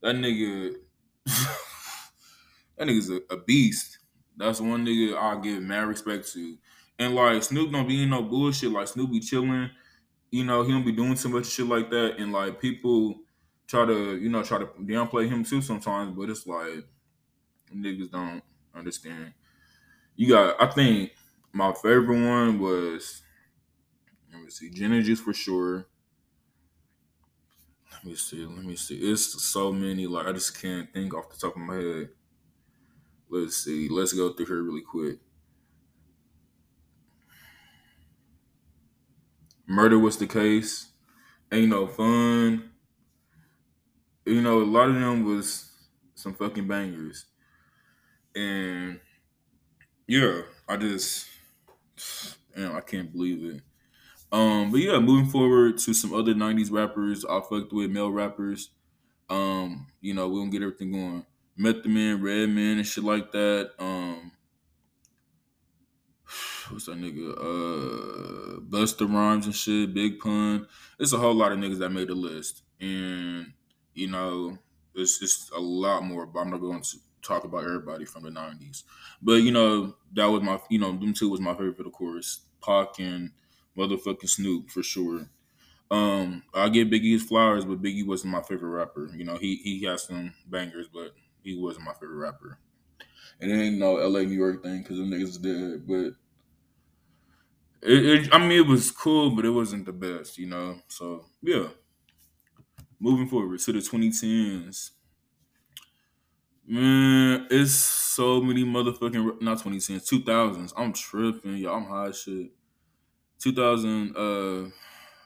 That 0.00 0.14
nigga, 0.14 0.76
that 1.26 2.86
nigga's 2.86 3.10
a, 3.10 3.20
a, 3.30 3.36
beast. 3.36 3.98
That's 4.36 4.60
one 4.60 4.86
nigga 4.86 5.16
I 5.16 5.40
give 5.40 5.60
mad 5.60 5.88
respect 5.88 6.32
to. 6.34 6.56
And 7.00 7.16
like 7.16 7.42
Snoop 7.42 7.72
don't 7.72 7.88
be 7.88 8.00
in 8.00 8.10
no 8.10 8.22
bullshit. 8.22 8.70
Like 8.70 8.86
Snoop 8.86 9.10
be 9.10 9.18
chilling. 9.18 9.70
You 10.30 10.44
know, 10.44 10.62
he 10.62 10.70
don't 10.70 10.86
be 10.86 10.92
doing 10.92 11.16
too 11.16 11.30
much 11.30 11.46
shit 11.46 11.66
like 11.66 11.90
that. 11.90 12.18
And 12.20 12.30
like 12.30 12.60
people 12.60 13.16
try 13.66 13.84
to, 13.84 14.16
you 14.16 14.28
know, 14.28 14.44
try 14.44 14.60
to 14.60 14.66
downplay 14.66 15.28
him 15.28 15.42
too 15.42 15.62
sometimes, 15.62 16.16
but 16.16 16.30
it's 16.30 16.46
like 16.46 16.86
niggas 17.74 18.12
don't 18.12 18.40
understand. 18.72 19.32
You 20.14 20.28
got 20.28 20.62
I 20.62 20.72
think 20.72 21.10
my 21.52 21.72
favorite 21.72 22.24
one 22.24 22.60
was 22.60 23.20
let 24.32 24.44
me 24.44 24.50
see, 24.50 24.70
and 24.80 25.04
Juice 25.04 25.18
for 25.18 25.34
sure. 25.34 25.88
Let 27.94 28.04
me 28.04 28.14
see, 28.16 28.44
let 28.44 28.64
me 28.64 28.76
see. 28.76 28.96
It's 28.96 29.42
so 29.42 29.72
many, 29.72 30.06
like 30.06 30.26
I 30.26 30.32
just 30.32 30.60
can't 30.60 30.92
think 30.92 31.14
off 31.14 31.30
the 31.30 31.36
top 31.36 31.56
of 31.56 31.62
my 31.62 31.76
head. 31.76 32.08
Let's 33.30 33.56
see. 33.56 33.88
Let's 33.88 34.12
go 34.12 34.32
through 34.32 34.46
here 34.46 34.62
really 34.62 34.82
quick. 34.82 35.18
Murder 39.66 39.98
was 39.98 40.18
the 40.18 40.26
case. 40.26 40.90
Ain't 41.50 41.70
no 41.70 41.86
fun. 41.86 42.70
You 44.26 44.40
know, 44.42 44.62
a 44.62 44.64
lot 44.64 44.88
of 44.88 44.94
them 44.94 45.24
was 45.24 45.70
some 46.14 46.34
fucking 46.34 46.68
bangers. 46.68 47.26
And 48.34 49.00
yeah, 50.06 50.42
I 50.68 50.76
just 50.76 51.28
damn, 52.54 52.76
I 52.76 52.80
can't 52.80 53.12
believe 53.12 53.56
it. 53.56 53.62
Um, 54.34 54.72
but 54.72 54.80
yeah, 54.80 54.98
moving 54.98 55.30
forward 55.30 55.78
to 55.78 55.94
some 55.94 56.12
other 56.12 56.34
'90s 56.34 56.72
rappers 56.72 57.24
I 57.24 57.40
fucked 57.48 57.72
with, 57.72 57.88
male 57.88 58.10
rappers. 58.10 58.70
Um, 59.30 59.86
you 60.00 60.12
know, 60.12 60.28
we 60.28 60.40
don't 60.40 60.50
get 60.50 60.60
everything 60.60 60.90
going. 60.90 61.24
Method 61.56 61.86
Man, 61.86 62.20
Redman, 62.20 62.78
and 62.78 62.86
shit 62.86 63.04
like 63.04 63.30
that. 63.30 63.70
Um, 63.78 64.32
what's 66.68 66.86
that 66.86 66.96
nigga? 66.96 67.30
Uh, 67.38 69.06
Rhymes 69.06 69.46
and 69.46 69.54
shit, 69.54 69.94
Big 69.94 70.18
Pun. 70.18 70.66
It's 70.98 71.12
a 71.12 71.18
whole 71.18 71.34
lot 71.34 71.52
of 71.52 71.58
niggas 71.58 71.78
that 71.78 71.90
made 71.90 72.08
the 72.08 72.16
list, 72.16 72.64
and 72.80 73.52
you 73.94 74.08
know, 74.08 74.58
it's 74.96 75.20
just 75.20 75.52
a 75.52 75.60
lot 75.60 76.02
more. 76.02 76.26
But 76.26 76.40
I'm 76.40 76.50
not 76.50 76.60
going 76.60 76.82
to 76.82 76.96
talk 77.22 77.44
about 77.44 77.62
everybody 77.62 78.04
from 78.04 78.24
the 78.24 78.30
'90s. 78.30 78.82
But 79.22 79.42
you 79.42 79.52
know, 79.52 79.94
that 80.14 80.26
was 80.26 80.42
my, 80.42 80.58
you 80.70 80.80
know, 80.80 80.90
them 80.90 81.14
two 81.14 81.30
was 81.30 81.40
my 81.40 81.52
favorite, 81.52 81.86
of 81.86 81.92
course. 81.92 82.40
Pac 82.60 82.98
and 82.98 83.30
motherfucking 83.76 84.28
Snoop 84.28 84.70
for 84.70 84.82
sure. 84.82 85.30
Um, 85.90 86.44
I 86.54 86.68
give 86.70 86.88
Biggie 86.88 87.12
his 87.12 87.24
flowers, 87.24 87.64
but 87.64 87.82
Biggie 87.82 88.06
wasn't 88.06 88.32
my 88.32 88.42
favorite 88.42 88.70
rapper. 88.70 89.10
You 89.14 89.24
know, 89.24 89.36
he 89.36 89.56
he 89.56 89.84
has 89.84 90.04
some 90.04 90.34
bangers, 90.46 90.88
but 90.88 91.14
he 91.42 91.56
wasn't 91.58 91.86
my 91.86 91.94
favorite 91.94 92.16
rapper. 92.18 92.58
And 93.40 93.50
it 93.52 93.56
ain't 93.56 93.78
no 93.78 93.94
LA 93.94 94.20
New 94.22 94.34
York 94.36 94.62
thing 94.62 94.82
because 94.82 94.98
the 94.98 95.04
niggas 95.04 95.42
dead, 95.42 95.86
but 95.86 96.16
it, 97.82 98.06
it, 98.26 98.28
I 98.34 98.38
mean, 98.38 98.52
it 98.52 98.66
was 98.66 98.90
cool, 98.90 99.34
but 99.34 99.44
it 99.44 99.50
wasn't 99.50 99.86
the 99.86 99.92
best, 99.92 100.38
you 100.38 100.46
know. 100.46 100.80
So 100.88 101.26
yeah, 101.42 101.68
moving 102.98 103.28
forward 103.28 103.60
to 103.60 103.72
the 103.72 103.80
2010s, 103.80 104.92
man, 106.66 107.46
it's 107.50 107.72
so 107.72 108.40
many 108.40 108.64
motherfucking 108.64 109.40
not 109.42 109.58
2010s, 109.58 110.06
2000s. 110.06 110.72
I'm 110.76 110.92
tripping, 110.92 111.56
y'all. 111.56 111.76
I'm 111.76 111.84
high 111.86 112.10
shit. 112.12 112.52
2000 113.44 114.16
uh 114.16 114.70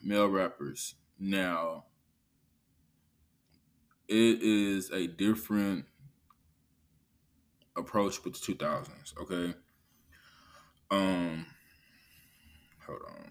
male 0.03 0.29
rappers. 0.29 0.97
Now, 1.21 1.85
it 4.09 4.43
is 4.43 4.91
a 4.91 5.07
different 5.07 5.85
approach 7.77 8.25
with 8.25 8.35
the 8.35 8.55
2000s. 8.55 9.17
Okay. 9.23 9.55
Um 10.91 11.47
Hold 12.89 13.03
on. 13.09 13.31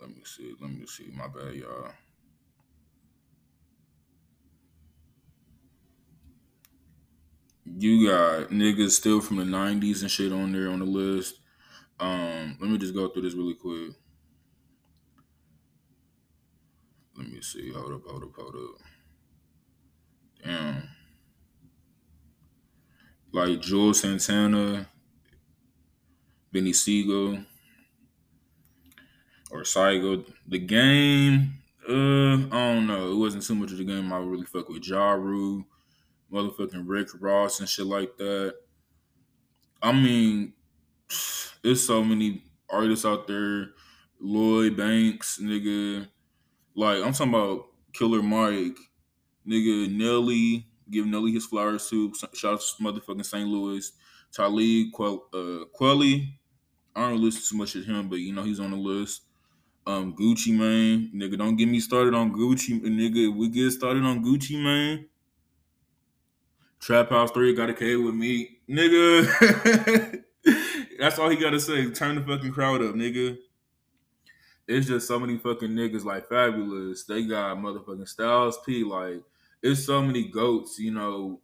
Let 0.00 0.10
me 0.10 0.22
see. 0.24 0.54
Let 0.60 0.70
me 0.70 0.86
see. 0.86 1.10
My 1.12 1.26
bad, 1.26 1.54
y'all. 1.54 1.90
You 7.78 8.08
got 8.08 8.50
niggas 8.50 8.90
still 8.90 9.20
from 9.20 9.36
the 9.36 9.44
90s 9.44 10.02
and 10.02 10.10
shit 10.10 10.32
on 10.32 10.52
there 10.52 10.70
on 10.70 10.80
the 10.80 10.84
list. 10.84 11.36
Um, 11.98 12.56
let 12.60 12.70
me 12.70 12.78
just 12.78 12.94
go 12.94 13.08
through 13.08 13.22
this 13.22 13.34
really 13.34 13.54
quick. 13.54 13.92
Let 17.16 17.28
me 17.28 17.40
see. 17.42 17.72
Hold 17.72 17.92
up, 17.92 18.02
hold 18.06 18.22
up, 18.22 18.34
hold 18.34 18.54
up. 18.54 18.80
Damn 20.44 20.88
like 23.32 23.60
Juelz 23.60 23.96
Santana, 23.96 24.88
Beanie 26.52 26.74
Sigel, 26.74 27.44
or 29.50 29.62
Saigo. 29.62 30.24
The 30.46 30.58
game, 30.58 31.54
uh, 31.88 31.92
I 32.54 32.74
don't 32.74 32.86
know. 32.86 33.12
It 33.12 33.16
wasn't 33.16 33.44
too 33.44 33.54
much 33.54 33.72
of 33.72 33.78
the 33.78 33.84
game 33.84 34.12
I 34.12 34.18
really 34.18 34.46
fuck 34.46 34.68
with. 34.68 34.86
Ja 34.86 35.12
Rule, 35.12 35.64
motherfucking 36.32 36.84
Rick 36.86 37.08
Ross 37.20 37.60
and 37.60 37.68
shit 37.68 37.86
like 37.86 38.16
that. 38.18 38.56
I 39.82 39.92
mean, 39.92 40.54
there's 41.62 41.86
so 41.86 42.02
many 42.04 42.44
artists 42.68 43.04
out 43.04 43.26
there. 43.26 43.72
Lloyd 44.20 44.76
Banks, 44.76 45.38
nigga. 45.38 46.08
Like, 46.74 47.02
I'm 47.04 47.12
talking 47.12 47.34
about 47.34 47.66
Killer 47.92 48.22
Mike, 48.22 48.78
nigga, 49.46 49.90
Nelly, 49.92 50.68
give 50.90 51.06
Nelly 51.06 51.32
his 51.32 51.46
flowers 51.46 51.88
too. 51.88 52.12
Shout 52.34 52.54
out 52.54 52.60
to 52.60 52.82
motherfucking 52.82 53.24
St. 53.24 53.48
Louis. 53.48 53.92
Talib 54.32 54.92
Quell, 54.92 55.28
uh, 55.32 55.64
Kweli. 55.78 56.34
I 56.94 57.10
don't 57.10 57.20
listen 57.22 57.42
too 57.48 57.58
much 57.58 57.72
to 57.72 57.82
him, 57.82 58.08
but 58.08 58.16
you 58.16 58.32
know 58.32 58.42
he's 58.44 58.60
on 58.60 58.70
the 58.72 58.76
list. 58.76 59.22
Um, 59.86 60.14
Gucci 60.14 60.56
Mane, 60.56 61.10
nigga, 61.14 61.38
don't 61.38 61.56
get 61.56 61.66
me 61.68 61.80
started 61.80 62.14
on 62.14 62.32
Gucci, 62.32 62.80
nigga. 62.80 63.34
We 63.34 63.48
get 63.48 63.70
started 63.72 64.04
on 64.04 64.24
Gucci 64.24 64.62
Mane. 64.62 65.08
Trap 66.80 67.10
House 67.10 67.30
Three 67.30 67.54
got 67.54 67.70
a 67.70 67.74
K 67.74 67.96
with 67.96 68.14
me, 68.14 68.58
nigga. 68.68 70.22
That's 70.98 71.18
all 71.18 71.28
he 71.28 71.36
gotta 71.36 71.60
say. 71.60 71.90
Turn 71.90 72.16
the 72.16 72.22
fucking 72.22 72.52
crowd 72.52 72.82
up, 72.82 72.94
nigga. 72.94 73.38
It's 74.66 74.86
just 74.86 75.08
so 75.08 75.18
many 75.18 75.36
fucking 75.36 75.70
niggas 75.70 76.04
like 76.04 76.28
Fabolous. 76.28 77.04
They 77.06 77.24
got 77.24 77.56
motherfucking 77.58 78.08
Styles 78.08 78.58
P. 78.64 78.84
Like 78.84 79.22
it's 79.62 79.84
so 79.84 80.00
many 80.00 80.28
goats, 80.28 80.78
you 80.78 80.92
know, 80.92 81.40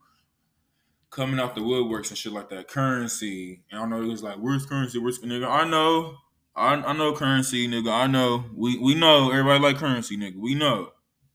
coming 1.10 1.40
out 1.40 1.54
the 1.54 1.60
woodworks 1.60 2.08
and 2.08 2.18
shit 2.18 2.32
like 2.32 2.48
that. 2.50 2.68
Currency. 2.68 3.62
And 3.70 3.80
I 3.80 3.86
know 3.86 4.02
it 4.02 4.08
was 4.08 4.22
like, 4.22 4.36
where's 4.36 4.64
currency? 4.64 4.98
Where's 4.98 5.18
nigga? 5.18 5.48
I 5.48 5.68
know. 5.68 6.16
I, 6.54 6.74
I 6.74 6.92
know 6.94 7.12
currency, 7.14 7.68
nigga. 7.68 7.92
I 7.92 8.06
know. 8.06 8.44
We 8.54 8.78
we 8.78 8.94
know 8.94 9.30
everybody 9.30 9.62
like 9.62 9.76
currency, 9.76 10.16
nigga. 10.16 10.36
We 10.36 10.54
know. 10.54 10.92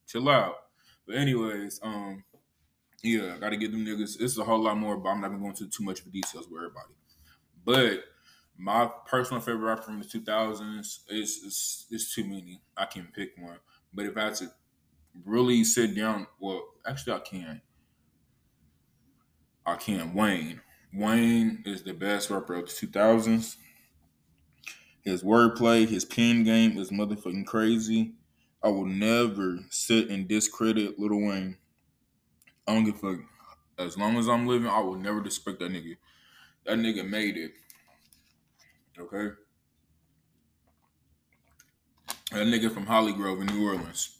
Chill 0.07 0.27
out. 0.29 0.55
But 1.05 1.17
anyways, 1.17 1.79
um, 1.83 2.23
yeah, 3.03 3.35
I 3.35 3.39
gotta 3.39 3.57
get 3.57 3.71
them 3.71 3.85
niggas. 3.85 4.21
It's 4.21 4.37
a 4.37 4.43
whole 4.43 4.61
lot 4.63 4.77
more, 4.77 4.97
but 4.97 5.09
I'm 5.09 5.21
not 5.21 5.29
gonna 5.29 5.39
go 5.41 5.49
into 5.49 5.67
too 5.69 5.83
much 5.83 6.01
of 6.01 6.11
details 6.11 6.47
with 6.47 6.57
everybody. 6.57 6.93
But 7.63 8.03
my 8.57 8.89
personal 9.05 9.41
favorite 9.41 9.67
rapper 9.67 9.83
from 9.83 9.99
the 9.99 10.05
2000s 10.05 10.99
is 11.09 11.87
is 11.89 12.11
too 12.13 12.23
many. 12.23 12.61
I 12.77 12.85
can't 12.85 13.13
pick 13.13 13.31
one. 13.37 13.59
But 13.93 14.05
if 14.05 14.17
I 14.17 14.25
had 14.25 14.35
to 14.35 14.51
really 15.25 15.63
sit 15.63 15.95
down. 15.95 16.27
Well, 16.39 16.63
actually, 16.85 17.13
I 17.13 17.19
can. 17.19 17.61
I 19.65 19.75
can. 19.75 20.13
Wayne. 20.13 20.61
Wayne 20.93 21.63
is 21.65 21.83
the 21.83 21.93
best 21.93 22.29
rapper 22.29 22.55
of 22.55 22.67
the 22.67 22.87
2000s. 22.87 23.57
His 25.03 25.23
wordplay, 25.23 25.87
his 25.87 26.05
pen 26.05 26.43
game 26.43 26.77
is 26.77 26.91
motherfucking 26.91 27.47
crazy. 27.47 28.13
I 28.63 28.69
will 28.69 28.85
never 28.85 29.59
sit 29.69 30.09
and 30.09 30.27
discredit 30.27 30.99
Little 30.99 31.25
Wayne. 31.25 31.57
I 32.67 32.73
don't 32.73 32.85
give 32.85 32.95
a 32.95 32.97
fuck. 32.97 33.19
As 33.77 33.97
long 33.97 34.17
as 34.17 34.27
I'm 34.27 34.47
living, 34.47 34.67
I 34.67 34.79
will 34.79 34.95
never 34.95 35.21
disrespect 35.21 35.59
that 35.59 35.71
nigga. 35.71 35.97
That 36.65 36.77
nigga 36.77 37.07
made 37.07 37.37
it. 37.37 37.53
Okay? 38.99 39.35
That 42.31 42.47
nigga 42.47 42.71
from 42.71 42.85
Hollygrove 42.85 43.41
in 43.41 43.47
New 43.47 43.67
Orleans. 43.67 44.17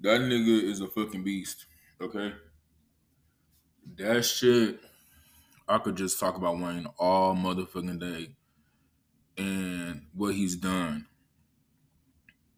That 0.00 0.20
nigga 0.22 0.62
is 0.64 0.80
a 0.80 0.88
fucking 0.88 1.22
beast. 1.22 1.66
Okay. 2.00 2.32
That 3.96 4.24
shit, 4.24 4.80
I 5.68 5.78
could 5.78 5.96
just 5.96 6.18
talk 6.18 6.36
about 6.36 6.58
Wayne 6.58 6.86
all 6.98 7.34
motherfucking 7.36 8.00
day 8.00 8.34
and 9.36 10.06
what 10.14 10.34
he's 10.34 10.56
done 10.56 11.06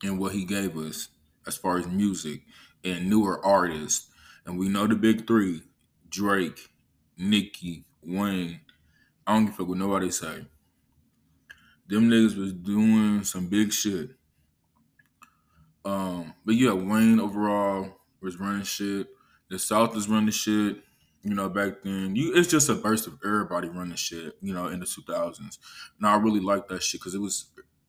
and 0.03 0.19
what 0.19 0.33
he 0.33 0.45
gave 0.45 0.77
us 0.79 1.09
as 1.47 1.57
far 1.57 1.79
as 1.79 1.87
music 1.87 2.43
and 2.83 3.11
newer 3.11 3.45
artists. 3.45 4.11
And 4.47 4.59
we 4.59 4.69
know 4.69 4.87
the 4.87 4.95
big 4.95 5.27
three 5.27 5.63
Drake, 6.09 6.69
Nicki, 7.17 7.85
Wayne. 8.03 8.61
I 9.27 9.35
don't 9.35 9.47
give 9.47 9.55
a 9.55 9.57
fuck 9.59 9.69
what 9.69 9.79
nobody 9.79 10.11
say. 10.11 10.47
Them 11.87 12.11
niggas 12.11 12.37
was 12.37 12.53
doing 12.53 13.25
some 13.25 13.49
big 13.49 13.73
shit. 13.73 14.11
Um, 15.85 16.35
but 16.45 16.55
yeah, 16.55 16.73
Wayne 16.73 17.21
overall 17.21 18.01
was 18.21 18.41
running 18.41 18.65
shit. 18.65 19.09
The 19.51 19.59
South 19.59 19.97
is 19.97 20.09
running 20.09 20.31
shit. 20.31 20.83
You 21.23 21.35
know, 21.35 21.49
back 21.49 21.83
then, 21.83 22.15
you 22.17 22.35
it's 22.35 22.49
just 22.51 22.69
a 22.69 22.75
burst 22.75 23.07
of 23.07 23.19
everybody 23.25 23.69
running 23.69 23.97
shit. 23.97 24.37
You 24.43 24.53
know, 24.53 24.67
in 24.69 24.81
the 24.81 24.87
two 24.87 25.03
thousands, 25.07 25.59
and 25.99 26.07
I 26.07 26.17
really 26.17 26.41
like 26.41 26.69
that 26.69 26.83
shit 26.83 27.01
because 27.01 27.15
it 27.15 27.21
was 27.21 27.47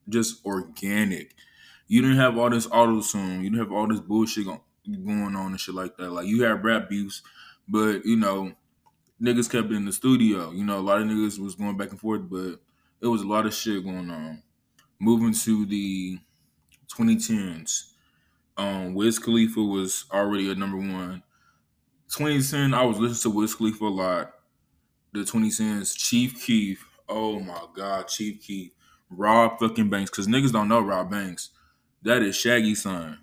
just 0.07 0.45
organic. 0.45 1.35
You 1.87 2.01
didn't 2.01 2.17
have 2.17 2.37
all 2.37 2.49
this 2.49 2.67
auto 2.67 3.01
tune. 3.01 3.43
You 3.43 3.49
didn't 3.49 3.59
have 3.59 3.71
all 3.73 3.87
this 3.87 3.99
bullshit 3.99 4.45
going 4.87 5.35
on 5.35 5.47
and 5.47 5.59
shit 5.59 5.75
like 5.75 5.97
that. 5.97 6.11
Like 6.11 6.27
you 6.27 6.43
had 6.43 6.63
rap 6.63 6.89
beefs, 6.89 7.21
but 7.67 8.05
you 8.05 8.15
know, 8.15 8.53
niggas 9.21 9.49
kept 9.49 9.71
it 9.71 9.75
in 9.75 9.85
the 9.85 9.93
studio. 9.93 10.51
You 10.51 10.63
know, 10.63 10.79
a 10.79 10.81
lot 10.81 11.01
of 11.01 11.07
niggas 11.07 11.39
was 11.39 11.55
going 11.55 11.77
back 11.77 11.91
and 11.91 11.99
forth, 11.99 12.29
but 12.29 12.59
it 13.01 13.07
was 13.07 13.21
a 13.21 13.27
lot 13.27 13.45
of 13.45 13.53
shit 13.53 13.83
going 13.83 14.09
on. 14.09 14.43
Moving 14.99 15.33
to 15.33 15.65
the 15.65 16.19
2010s, 16.87 17.91
um, 18.57 18.93
Wiz 18.93 19.19
Khalifa 19.19 19.61
was 19.61 20.05
already 20.11 20.49
a 20.51 20.55
number 20.55 20.77
one. 20.77 21.23
2010, 22.09 22.73
I 22.73 22.83
was 22.83 22.97
listening 22.97 23.33
to 23.33 23.37
Wiz 23.37 23.55
Khalifa 23.55 23.85
a 23.85 23.87
lot. 23.87 24.33
The 25.13 25.21
2010s, 25.21 25.97
Chief 25.97 26.45
Keef. 26.45 26.87
Oh 27.09 27.39
my 27.39 27.65
God, 27.75 28.07
Chief 28.07 28.41
Keef. 28.41 28.71
Rob 29.09 29.59
fucking 29.59 29.89
Banks. 29.89 30.09
Because 30.09 30.27
niggas 30.27 30.51
don't 30.51 30.67
know 30.67 30.79
Rob 30.79 31.11
Banks. 31.11 31.51
That 32.03 32.21
is 32.21 32.35
Shaggy's 32.35 32.83
son. 32.83 33.19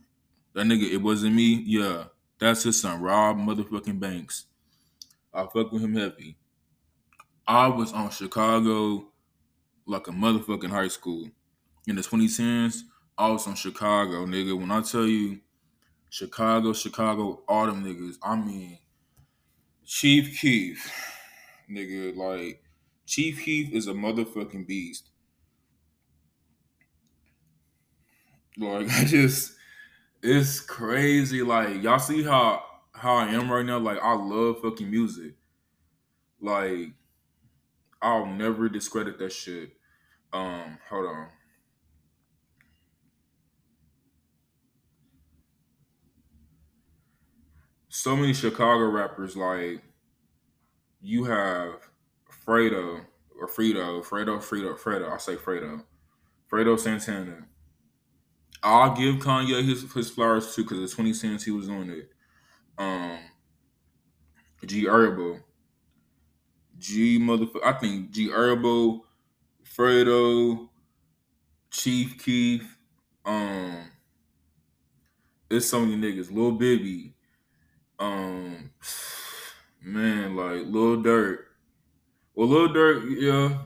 That 0.54 0.66
nigga, 0.66 0.90
it 0.90 0.98
wasn't 0.98 1.34
me. 1.34 1.62
Yeah, 1.66 2.04
that's 2.38 2.64
his 2.64 2.80
son, 2.80 3.00
Rob 3.00 3.38
motherfucking 3.38 4.00
Banks. 4.00 4.46
I 5.32 5.44
fuck 5.44 5.72
with 5.72 5.82
him 5.82 5.94
heavy. 5.94 6.36
I 7.46 7.68
was 7.68 7.92
on 7.92 8.10
Chicago 8.10 9.08
like 9.86 10.06
a 10.08 10.10
motherfucking 10.10 10.70
high 10.70 10.88
school. 10.88 11.30
In 11.86 11.96
the 11.96 12.02
2010s, 12.02 12.82
I 13.18 13.30
was 13.30 13.46
on 13.46 13.54
Chicago, 13.54 14.26
nigga. 14.26 14.58
When 14.58 14.70
I 14.70 14.82
tell 14.82 15.06
you 15.06 15.40
Chicago, 16.10 16.72
Chicago, 16.72 17.42
all 17.48 17.66
them 17.66 17.84
niggas, 17.84 18.16
I 18.22 18.36
mean 18.36 18.78
Chief 19.84 20.38
Keef, 20.40 20.92
nigga, 21.70 22.16
like 22.16 22.62
Chief 23.06 23.42
Keef 23.42 23.72
is 23.72 23.88
a 23.88 23.92
motherfucking 23.92 24.66
beast. 24.66 25.08
Like 28.56 28.88
I 28.92 29.04
just 29.04 29.54
it's 30.22 30.60
crazy. 30.60 31.42
Like 31.42 31.82
y'all 31.82 31.98
see 31.98 32.22
how 32.22 32.62
how 32.92 33.16
I 33.16 33.26
am 33.26 33.50
right 33.50 33.66
now. 33.66 33.78
Like 33.78 33.98
I 34.02 34.14
love 34.14 34.60
fucking 34.62 34.90
music. 34.90 35.34
Like 36.40 36.92
I'll 38.00 38.26
never 38.26 38.68
discredit 38.68 39.18
that 39.18 39.32
shit. 39.32 39.72
Um, 40.32 40.78
hold 40.88 41.06
on. 41.06 41.28
So 47.88 48.16
many 48.16 48.32
Chicago 48.32 48.88
rappers, 48.88 49.36
like 49.36 49.82
you 51.00 51.24
have 51.24 51.74
Fredo 52.46 53.04
or 53.38 53.48
Fredo, 53.48 54.02
Fredo, 54.04 54.38
Fredo, 54.38 54.78
Fredo. 54.78 55.12
I 55.12 55.18
say 55.18 55.36
Fredo, 55.36 55.82
Fredo 56.50 56.78
Santana. 56.78 57.46
I'll 58.62 58.94
give 58.94 59.16
Kanye 59.16 59.64
his 59.64 59.90
his 59.92 60.10
flowers 60.10 60.54
too 60.54 60.62
because 60.62 60.78
the 60.78 60.94
20 60.94 61.12
cents 61.12 61.44
he 61.44 61.50
was 61.50 61.68
on 61.68 61.90
it. 61.90 62.10
Um, 62.78 63.18
G 64.64 64.84
Herbo, 64.84 65.40
G 66.78 67.18
motherfucker. 67.18 67.64
I 67.64 67.72
think 67.72 68.10
G 68.10 68.28
Herbo, 68.28 69.00
Fredo, 69.64 70.68
Chief 71.70 72.22
Keef. 72.22 72.78
Um, 73.24 73.90
it's 75.50 75.66
so 75.66 75.80
many 75.80 75.96
niggas. 75.96 76.30
Lil 76.32 76.52
Bibby. 76.52 77.14
Um, 77.98 78.70
man, 79.82 80.36
like 80.36 80.66
Lil 80.66 81.02
Durk. 81.02 81.38
Well, 82.34 82.48
Lil 82.48 82.68
Durk, 82.68 83.20
yeah, 83.20 83.58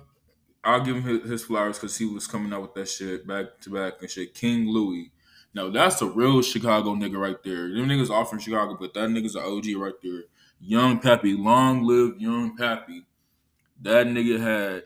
I'll 0.66 0.80
give 0.80 0.96
him 0.96 1.22
his, 1.22 1.44
flowers 1.44 1.78
because 1.78 1.96
he 1.96 2.06
was 2.06 2.26
coming 2.26 2.52
out 2.52 2.62
with 2.62 2.74
that 2.74 2.88
shit 2.88 3.26
back 3.26 3.60
to 3.60 3.70
back 3.70 3.94
and 4.00 4.10
shit. 4.10 4.34
King 4.34 4.66
Louie. 4.68 5.12
Now 5.54 5.70
that's 5.70 6.02
a 6.02 6.06
real 6.06 6.42
Chicago 6.42 6.94
nigga 6.94 7.16
right 7.16 7.40
there. 7.44 7.68
Them 7.68 7.88
niggas 7.88 8.10
off 8.10 8.30
from 8.30 8.40
Chicago, 8.40 8.76
but 8.78 8.92
that 8.94 9.08
nigga's 9.08 9.36
an 9.36 9.44
OG 9.44 9.80
right 9.80 9.94
there. 10.02 10.24
Young 10.60 10.98
Pappy, 10.98 11.34
long 11.34 11.84
live 11.84 12.20
Young 12.20 12.56
Pappy. 12.56 13.06
That 13.80 14.06
nigga 14.08 14.40
had, 14.40 14.82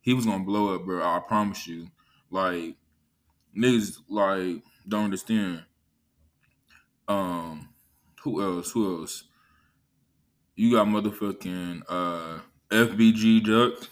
he 0.00 0.14
was 0.14 0.24
gonna 0.24 0.44
blow 0.44 0.74
up, 0.74 0.86
bro. 0.86 1.02
I 1.02 1.20
promise 1.20 1.66
you. 1.66 1.88
Like 2.30 2.76
niggas, 3.56 3.98
like 4.08 4.62
don't 4.88 5.04
understand. 5.04 5.64
Um, 7.06 7.68
who 8.22 8.42
else? 8.42 8.70
Who 8.72 9.00
else? 9.00 9.24
You 10.56 10.72
got 10.72 10.86
motherfucking 10.86 11.82
uh 11.88 12.38
FBG 12.70 13.44
Duck. 13.44 13.88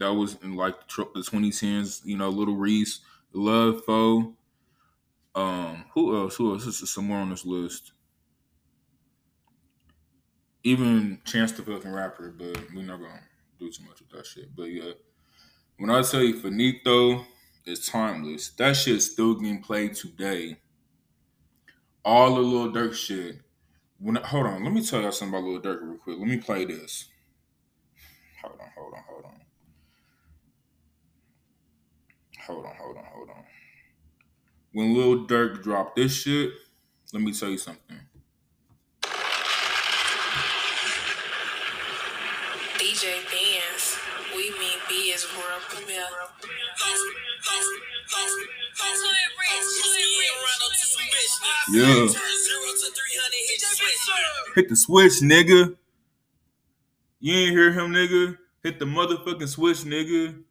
That 0.00 0.14
was 0.14 0.36
in 0.42 0.56
like 0.56 0.80
the 0.80 0.86
2010s, 0.86 2.04
you 2.06 2.16
know, 2.16 2.30
Little 2.30 2.56
Reese, 2.56 3.00
Lud 3.34 3.84
Foe. 3.84 4.34
Um, 5.34 5.84
who 5.92 6.16
else? 6.16 6.36
Who 6.36 6.54
else? 6.54 6.64
This 6.64 6.80
is 6.80 6.90
somewhere 6.90 7.18
on 7.18 7.28
this 7.28 7.44
list. 7.44 7.92
Even 10.64 11.20
Chance 11.24 11.52
the 11.52 11.62
fucking 11.62 11.92
rapper, 11.92 12.34
but 12.36 12.58
we're 12.74 12.82
not 12.82 13.00
gonna 13.00 13.20
do 13.58 13.70
too 13.70 13.84
much 13.84 14.00
with 14.00 14.08
that 14.10 14.26
shit. 14.26 14.56
But 14.56 14.64
yeah, 14.64 14.92
when 15.76 15.90
I 15.90 16.00
tell 16.00 16.22
you 16.22 16.40
Finito 16.40 17.26
is 17.66 17.86
timeless, 17.86 18.50
that 18.52 18.76
shit's 18.76 19.10
still 19.10 19.34
getting 19.34 19.62
played 19.62 19.94
today. 19.94 20.56
All 22.06 22.34
the 22.34 22.40
little 22.40 22.72
Durk 22.72 22.94
shit. 22.94 23.42
When 23.98 24.14
hold 24.16 24.46
on, 24.46 24.64
let 24.64 24.72
me 24.72 24.82
tell 24.82 25.02
y'all 25.02 25.12
something 25.12 25.38
about 25.38 25.46
Lil 25.46 25.60
Durk 25.60 25.82
real 25.82 25.98
quick. 25.98 26.18
Let 26.18 26.26
me 26.28 26.38
play 26.38 26.64
this. 26.64 27.10
Hold 28.42 28.58
on, 28.60 28.68
hold 28.74 28.94
on, 28.94 29.04
hold 29.06 29.24
on. 29.26 29.49
Hold 32.46 32.66
on, 32.66 32.74
hold 32.76 32.96
on, 32.96 33.04
hold 33.12 33.30
on. 33.30 33.44
When 34.72 34.94
Lil 34.94 35.26
Durk 35.26 35.62
dropped 35.62 35.96
this 35.96 36.12
shit, 36.12 36.52
let 37.12 37.22
me 37.22 37.32
tell 37.32 37.48
you 37.48 37.58
something. 37.58 37.98
DJ 42.78 43.22
Benz, 43.30 43.98
we 44.34 44.50
mean 44.58 44.78
B 44.88 44.94
is 45.12 45.26
world 45.36 45.62
premiere. 45.68 46.06
Yeah. 51.72 52.08
Hit 54.54 54.68
the 54.68 54.76
switch, 54.76 55.20
nigga. 55.20 55.76
You 57.20 57.34
ain't 57.34 57.50
hear 57.52 57.72
him, 57.72 57.92
nigga. 57.92 58.38
Hit 58.62 58.78
the 58.78 58.86
motherfucking 58.86 59.48
switch, 59.48 59.78
nigga. 59.78 60.42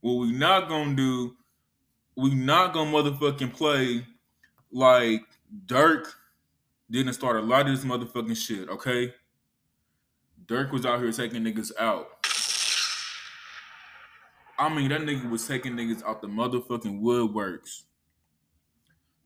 What 0.00 0.14
we 0.14 0.32
not 0.32 0.68
gonna 0.68 0.94
do, 0.94 1.36
we 2.16 2.34
not 2.34 2.72
gonna 2.72 2.90
motherfucking 2.90 3.54
play 3.54 4.06
like 4.70 5.22
Durk 5.66 6.06
didn't 6.90 7.14
start 7.14 7.36
a 7.36 7.40
lot 7.40 7.68
of 7.68 7.74
this 7.74 7.84
motherfucking 7.84 8.36
shit, 8.36 8.68
okay? 8.68 9.14
Durk 10.46 10.72
was 10.72 10.86
out 10.86 11.00
here 11.00 11.12
taking 11.12 11.42
niggas 11.42 11.72
out. 11.78 12.08
I 14.58 14.74
mean, 14.74 14.88
that 14.88 15.02
nigga 15.02 15.30
was 15.30 15.46
taking 15.46 15.74
niggas 15.74 16.04
out 16.04 16.20
the 16.20 16.26
motherfucking 16.26 17.00
woodworks. 17.00 17.82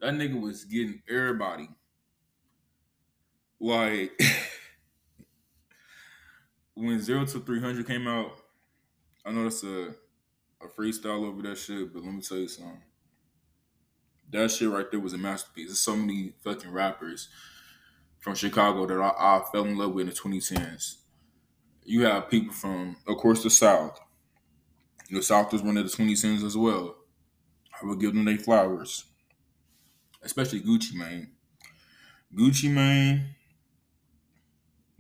That 0.01 0.15
nigga 0.15 0.41
was 0.41 0.65
getting 0.65 1.03
everybody. 1.09 1.69
Like, 3.61 4.21
when 6.75 7.01
Zero 7.01 7.25
to 7.25 7.41
300 7.41 7.87
came 7.87 8.09
out, 8.09 8.33
I 9.25 9.31
know 9.31 9.45
that's 9.45 9.63
a, 9.63 9.95
a 10.63 10.69
freestyle 10.69 11.25
over 11.25 11.43
that 11.43 11.59
shit, 11.59 11.93
but 11.93 12.03
let 12.05 12.15
me 12.15 12.21
tell 12.23 12.39
you 12.39 12.49
something. 12.49 12.83
That 14.31 14.51
shit 14.51 14.69
right 14.71 14.91
there 14.91 15.01
was 15.01 15.13
a 15.13 15.19
masterpiece. 15.19 15.69
There's 15.69 15.79
so 15.79 15.97
many 15.97 16.35
fucking 16.43 16.73
rappers 16.73 17.29
from 18.19 18.35
Chicago 18.35 18.87
that 18.87 19.01
I, 19.01 19.11
I 19.19 19.43
fell 19.53 19.65
in 19.65 19.77
love 19.77 19.93
with 19.93 20.09
in 20.09 20.11
the 20.11 20.15
2010s. 20.15 20.97
You 21.85 22.05
have 22.05 22.31
people 22.31 22.55
from, 22.55 22.97
of 23.07 23.17
course, 23.19 23.43
the 23.43 23.51
South. 23.51 24.01
The 25.11 25.23
South 25.23 25.53
was 25.53 25.63
one 25.63 25.77
of 25.77 25.85
the 25.85 25.97
2010s 25.97 26.45
as 26.45 26.57
well. 26.57 26.97
I 27.81 27.87
would 27.87 28.01
give 28.01 28.15
them 28.15 28.25
their 28.25 28.39
flowers. 28.39 29.05
Especially 30.23 30.61
Gucci 30.61 30.95
Mane. 30.95 31.33
Gucci 32.35 32.71
Mane, 32.73 33.35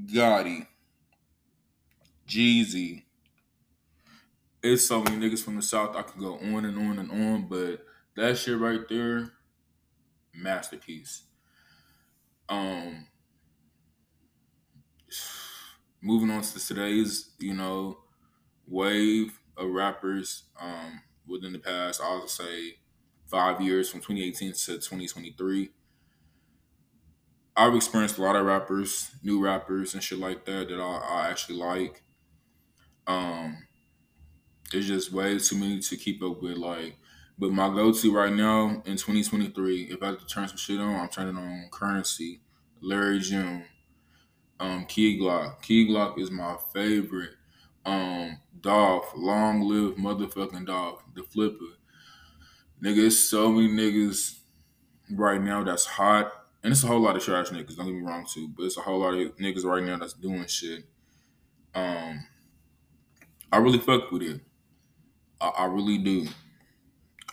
Gotti, 0.05 0.66
Jeezy. 2.27 3.05
It's 4.62 4.87
so 4.87 5.03
many 5.03 5.16
niggas 5.16 5.42
from 5.42 5.57
the 5.57 5.62
South 5.62 5.96
I 5.96 6.03
could 6.03 6.20
go 6.20 6.35
on 6.38 6.64
and 6.64 6.79
on 6.79 6.98
and 6.98 7.11
on, 7.11 7.46
but 7.48 7.85
that 8.16 8.38
shit 8.38 8.59
right 8.59 8.81
there, 8.88 9.33
masterpiece. 10.35 11.25
Um 12.48 13.07
moving 16.03 16.31
on 16.31 16.42
to 16.42 16.66
today's, 16.66 17.31
you 17.38 17.55
know, 17.55 17.98
wave 18.66 19.40
of 19.57 19.70
rappers 19.70 20.44
um, 20.61 21.03
within 21.27 21.53
the 21.53 21.59
past, 21.59 22.01
I'll 22.03 22.27
say 22.29 22.77
five 23.27 23.61
years 23.61 23.90
from 23.90 24.01
2018 24.01 24.53
to 24.53 24.79
2023. 24.79 25.70
I've 27.57 27.75
experienced 27.75 28.18
a 28.18 28.22
lot 28.22 28.37
of 28.37 28.46
rappers, 28.46 29.11
new 29.22 29.42
rappers 29.42 29.94
and 29.94 30.03
shit 30.03 30.18
like 30.18 30.44
that 30.46 30.68
that 30.68 30.81
I, 30.81 30.96
I 30.98 31.31
actually 31.31 31.59
like. 31.59 32.03
Um, 33.07 33.66
there's 34.73 34.89
just 34.89 35.13
way 35.13 35.39
too 35.39 35.57
many 35.57 35.79
to 35.81 35.97
keep 35.97 36.23
up 36.23 36.43
with. 36.43 36.57
Like 36.57 36.97
But 37.39 37.53
my 37.53 37.69
go-to 37.69 38.15
right 38.15 38.33
now 38.33 38.83
in 38.87 38.97
2023, 38.97 39.85
if 39.85 40.03
I 40.03 40.07
have 40.07 40.19
to 40.19 40.27
turn 40.27 40.49
some 40.49 40.57
shit 40.57 40.81
on, 40.81 40.95
I'm 40.95 41.09
turning 41.09 41.37
on 41.37 41.69
Currency, 41.71 42.41
Larry 42.81 43.21
June, 43.21 43.65
um, 44.59 44.87
Key 44.87 45.19
Glock. 45.21 45.63
Key 45.63 45.89
Glock 45.89 46.19
is 46.19 46.31
my 46.31 46.57
favorite. 46.73 47.33
Um, 47.85 48.39
Dolph, 48.61 49.13
long 49.17 49.63
live 49.63 49.97
motherfucking 49.97 50.67
Dolph, 50.67 51.03
the 51.15 51.23
flipper. 51.25 51.77
Nigga, 52.83 53.07
it's 53.07 53.19
so 53.19 53.51
many 53.51 53.69
niggas 53.69 54.41
right 55.11 55.41
now 55.41 55.63
that's 55.63 55.85
hot. 55.85 56.33
And 56.63 56.73
it's 56.73 56.85
a 56.85 56.87
whole 56.87 57.01
lot 57.01 57.17
of 57.17 57.25
trash 57.25 57.49
niggas, 57.51 57.77
don't 57.77 57.87
get 57.87 57.95
me 57.95 58.03
wrong 58.03 58.25
too, 58.33 58.49
but 58.57 58.65
it's 58.65 58.77
a 58.77 58.83
whole 58.83 59.01
lot 59.01 59.15
of 59.15 59.37
niggas 59.37 59.65
right 59.65 59.83
now 59.83 59.99
that's 59.99 60.13
doing 60.15 60.47
shit. 60.47 60.85
Um 61.75 62.25
I 63.53 63.59
really 63.59 63.79
fuck 63.79 64.11
with 64.11 64.23
it. 64.23 64.41
I, 65.43 65.49
I 65.49 65.67
really 65.67 65.99
do. 65.99 66.29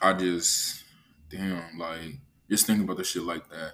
I 0.01 0.13
just 0.13 0.83
damn, 1.29 1.77
like 1.77 2.15
just 2.49 2.65
thinking 2.65 2.85
about 2.85 2.97
the 2.97 3.03
shit 3.03 3.23
like 3.23 3.49
that. 3.49 3.73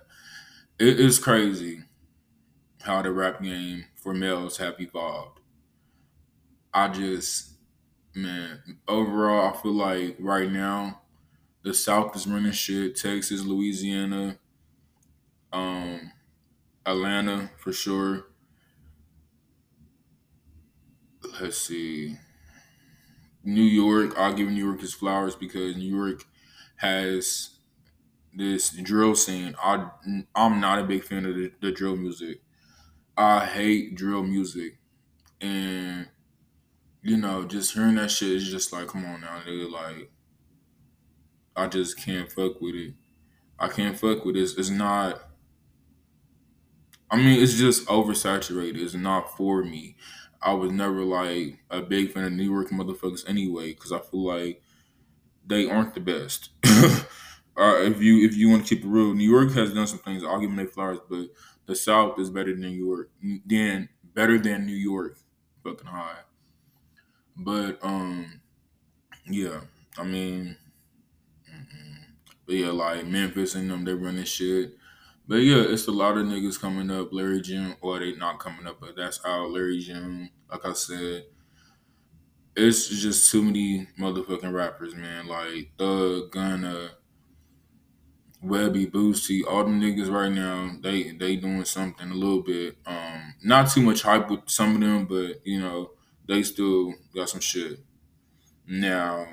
It 0.79 0.99
is 0.99 1.19
crazy 1.19 1.83
how 2.81 3.01
the 3.01 3.11
rap 3.11 3.41
game 3.41 3.85
for 3.95 4.13
males 4.13 4.57
have 4.57 4.79
evolved. 4.79 5.39
I 6.73 6.89
just 6.89 7.53
man, 8.15 8.79
overall 8.87 9.53
I 9.53 9.57
feel 9.61 9.73
like 9.73 10.17
right 10.19 10.51
now 10.51 11.01
the 11.63 11.73
South 11.73 12.15
is 12.15 12.27
running 12.27 12.53
shit. 12.53 12.95
Texas, 12.97 13.43
Louisiana, 13.43 14.39
um, 15.51 16.11
Atlanta 16.85 17.51
for 17.57 17.73
sure. 17.73 18.27
Let's 21.41 21.57
see. 21.57 22.17
New 23.45 23.63
York, 23.63 24.13
I'll 24.17 24.33
give 24.33 24.49
New 24.49 24.65
York 24.65 24.81
his 24.81 24.93
flowers 24.93 25.35
because 25.35 25.75
New 25.77 25.95
York 25.95 26.25
has 26.77 27.59
this 28.33 28.71
drill 28.71 29.15
scene. 29.15 29.55
I 29.61 29.89
I'm 30.35 30.59
not 30.61 30.79
a 30.79 30.83
big 30.85 31.03
fan 31.03 31.25
of 31.25 31.35
the, 31.35 31.53
the 31.61 31.71
drill 31.71 31.95
music. 31.97 32.41
I 33.17 33.45
hate 33.45 33.95
drill 33.95 34.23
music, 34.23 34.79
and 35.41 36.09
you 37.01 37.17
know, 37.17 37.45
just 37.45 37.73
hearing 37.73 37.95
that 37.95 38.11
shit 38.11 38.31
is 38.31 38.49
just 38.49 38.73
like, 38.73 38.87
come 38.89 39.05
on 39.05 39.21
now, 39.21 39.41
nigga. 39.41 39.71
Like, 39.71 40.11
I 41.55 41.67
just 41.67 41.97
can't 41.97 42.31
fuck 42.31 42.61
with 42.61 42.75
it. 42.75 42.93
I 43.59 43.69
can't 43.69 43.99
fuck 43.99 44.25
with 44.25 44.35
this. 44.35 44.57
It's 44.57 44.69
not. 44.71 45.29
I 47.09 47.17
mean, 47.17 47.41
it's 47.41 47.57
just 47.57 47.87
oversaturated. 47.87 48.77
It's 48.81 48.93
not 48.93 49.35
for 49.37 49.63
me. 49.63 49.95
I 50.45 50.53
was 50.53 50.71
never 50.71 51.03
like 51.03 51.59
a 51.71 51.81
big 51.81 52.13
fan 52.13 52.25
of 52.25 52.33
New 52.33 52.49
York 52.51 52.69
motherfuckers 52.69 53.29
anyway, 53.29 53.73
because 53.73 53.91
I 53.93 53.99
feel 53.99 54.25
like 54.25 54.63
they 55.45 55.69
aren't 55.69 55.93
the 55.93 56.01
best. 56.01 56.49
uh, 56.65 57.77
if 57.81 58.01
you 58.01 58.25
if 58.25 58.35
you 58.35 58.49
want 58.49 58.65
to 58.65 58.75
keep 58.75 58.85
it 58.85 58.89
real, 58.89 59.13
New 59.13 59.29
York 59.29 59.51
has 59.53 59.73
done 59.73 59.87
some 59.87 59.99
things. 59.99 60.23
I'll 60.23 60.39
give 60.39 60.49
them 60.49 60.57
their 60.57 60.67
flowers, 60.67 60.99
but 61.09 61.29
the 61.67 61.75
South 61.75 62.19
is 62.19 62.29
better 62.29 62.51
than 62.51 62.61
New 62.61 62.69
York. 62.69 63.11
Then 63.45 63.89
better 64.13 64.37
than 64.39 64.65
New 64.65 64.75
York, 64.75 65.17
fucking 65.63 65.87
high. 65.87 66.19
But 67.37 67.79
um, 67.83 68.41
yeah, 69.27 69.61
I 69.97 70.03
mean, 70.03 70.57
but 72.45 72.55
yeah, 72.55 72.69
like 72.71 73.05
Memphis 73.05 73.55
and 73.55 73.69
them, 73.69 73.85
they 73.85 73.93
run 73.93 74.15
this 74.15 74.29
shit. 74.29 74.77
But 75.27 75.37
yeah, 75.37 75.63
it's 75.67 75.87
a 75.87 75.91
lot 75.91 76.17
of 76.17 76.25
niggas 76.25 76.59
coming 76.59 76.91
up. 76.91 77.11
Larry 77.11 77.41
June, 77.41 77.75
or 77.81 77.99
they 77.99 78.15
not 78.15 78.39
coming 78.39 78.67
up, 78.67 78.79
but 78.79 78.95
that's 78.95 79.19
out. 79.25 79.49
Larry 79.51 79.79
June, 79.79 80.29
like 80.51 80.65
I 80.65 80.73
said, 80.73 81.25
it's 82.55 82.87
just 82.87 83.31
too 83.31 83.43
many 83.43 83.87
motherfucking 83.99 84.53
rappers, 84.53 84.95
man. 84.95 85.27
Like 85.27 85.71
Thug, 85.77 86.31
Gunna, 86.31 86.91
Webbie, 88.43 88.91
Boosie, 88.91 89.43
all 89.47 89.63
them 89.63 89.81
niggas 89.81 90.11
right 90.11 90.31
now, 90.31 90.71
they 90.81 91.11
they 91.11 91.35
doing 91.35 91.65
something 91.65 92.11
a 92.11 92.13
little 92.13 92.43
bit. 92.43 92.77
Um, 92.85 93.35
not 93.43 93.71
too 93.71 93.81
much 93.81 94.03
hype 94.03 94.29
with 94.29 94.41
some 94.47 94.75
of 94.75 94.81
them, 94.81 95.05
but 95.05 95.45
you 95.45 95.59
know, 95.59 95.91
they 96.27 96.43
still 96.43 96.93
got 97.15 97.29
some 97.29 97.39
shit. 97.39 97.79
Now, 98.67 99.27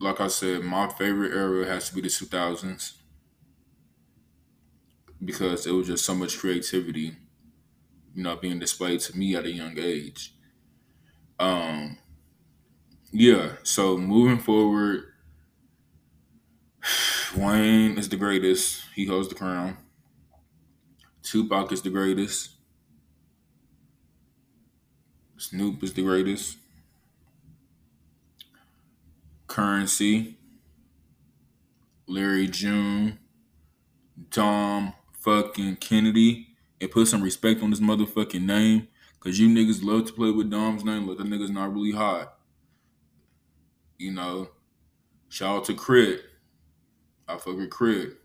like 0.00 0.20
I 0.20 0.28
said, 0.28 0.62
my 0.62 0.88
favorite 0.88 1.32
era 1.32 1.66
has 1.66 1.88
to 1.88 1.94
be 1.94 2.00
the 2.00 2.08
2000s 2.08 2.97
because 5.24 5.66
it 5.66 5.72
was 5.72 5.86
just 5.86 6.04
so 6.04 6.14
much 6.14 6.38
creativity, 6.38 7.16
you 8.14 8.22
know, 8.22 8.36
being 8.36 8.58
displayed 8.58 9.00
to 9.00 9.16
me 9.16 9.34
at 9.34 9.44
a 9.44 9.50
young 9.50 9.78
age. 9.78 10.34
Um, 11.38 11.98
yeah, 13.12 13.52
so 13.62 13.96
moving 13.96 14.38
forward, 14.38 15.04
Wayne 17.36 17.98
is 17.98 18.08
the 18.08 18.16
greatest. 18.16 18.84
He 18.94 19.06
holds 19.06 19.28
the 19.28 19.34
crown. 19.34 19.76
Tupac 21.22 21.72
is 21.72 21.82
the 21.82 21.90
greatest. 21.90 22.50
Snoop 25.36 25.82
is 25.82 25.92
the 25.92 26.02
greatest. 26.02 26.58
Currency, 29.46 30.36
Larry 32.06 32.48
June, 32.48 33.18
Dom 34.30 34.92
fucking 35.28 35.76
Kennedy, 35.76 36.48
and 36.80 36.90
put 36.90 37.08
some 37.08 37.22
respect 37.22 37.62
on 37.62 37.70
this 37.70 37.80
motherfucking 37.80 38.42
name. 38.42 38.88
Cause 39.20 39.38
you 39.38 39.48
niggas 39.48 39.82
love 39.82 40.06
to 40.06 40.12
play 40.12 40.30
with 40.30 40.48
Dom's 40.48 40.84
name, 40.84 41.06
but 41.06 41.18
the 41.18 41.24
nigga's 41.24 41.50
not 41.50 41.74
really 41.74 41.92
hot. 41.92 42.34
You 43.98 44.12
know. 44.12 44.48
Shout 45.28 45.56
out 45.56 45.64
to 45.66 45.74
Crit. 45.74 46.22
I 47.26 47.36
fuck 47.36 47.56
with 47.58 47.68
Crit. 47.70 48.16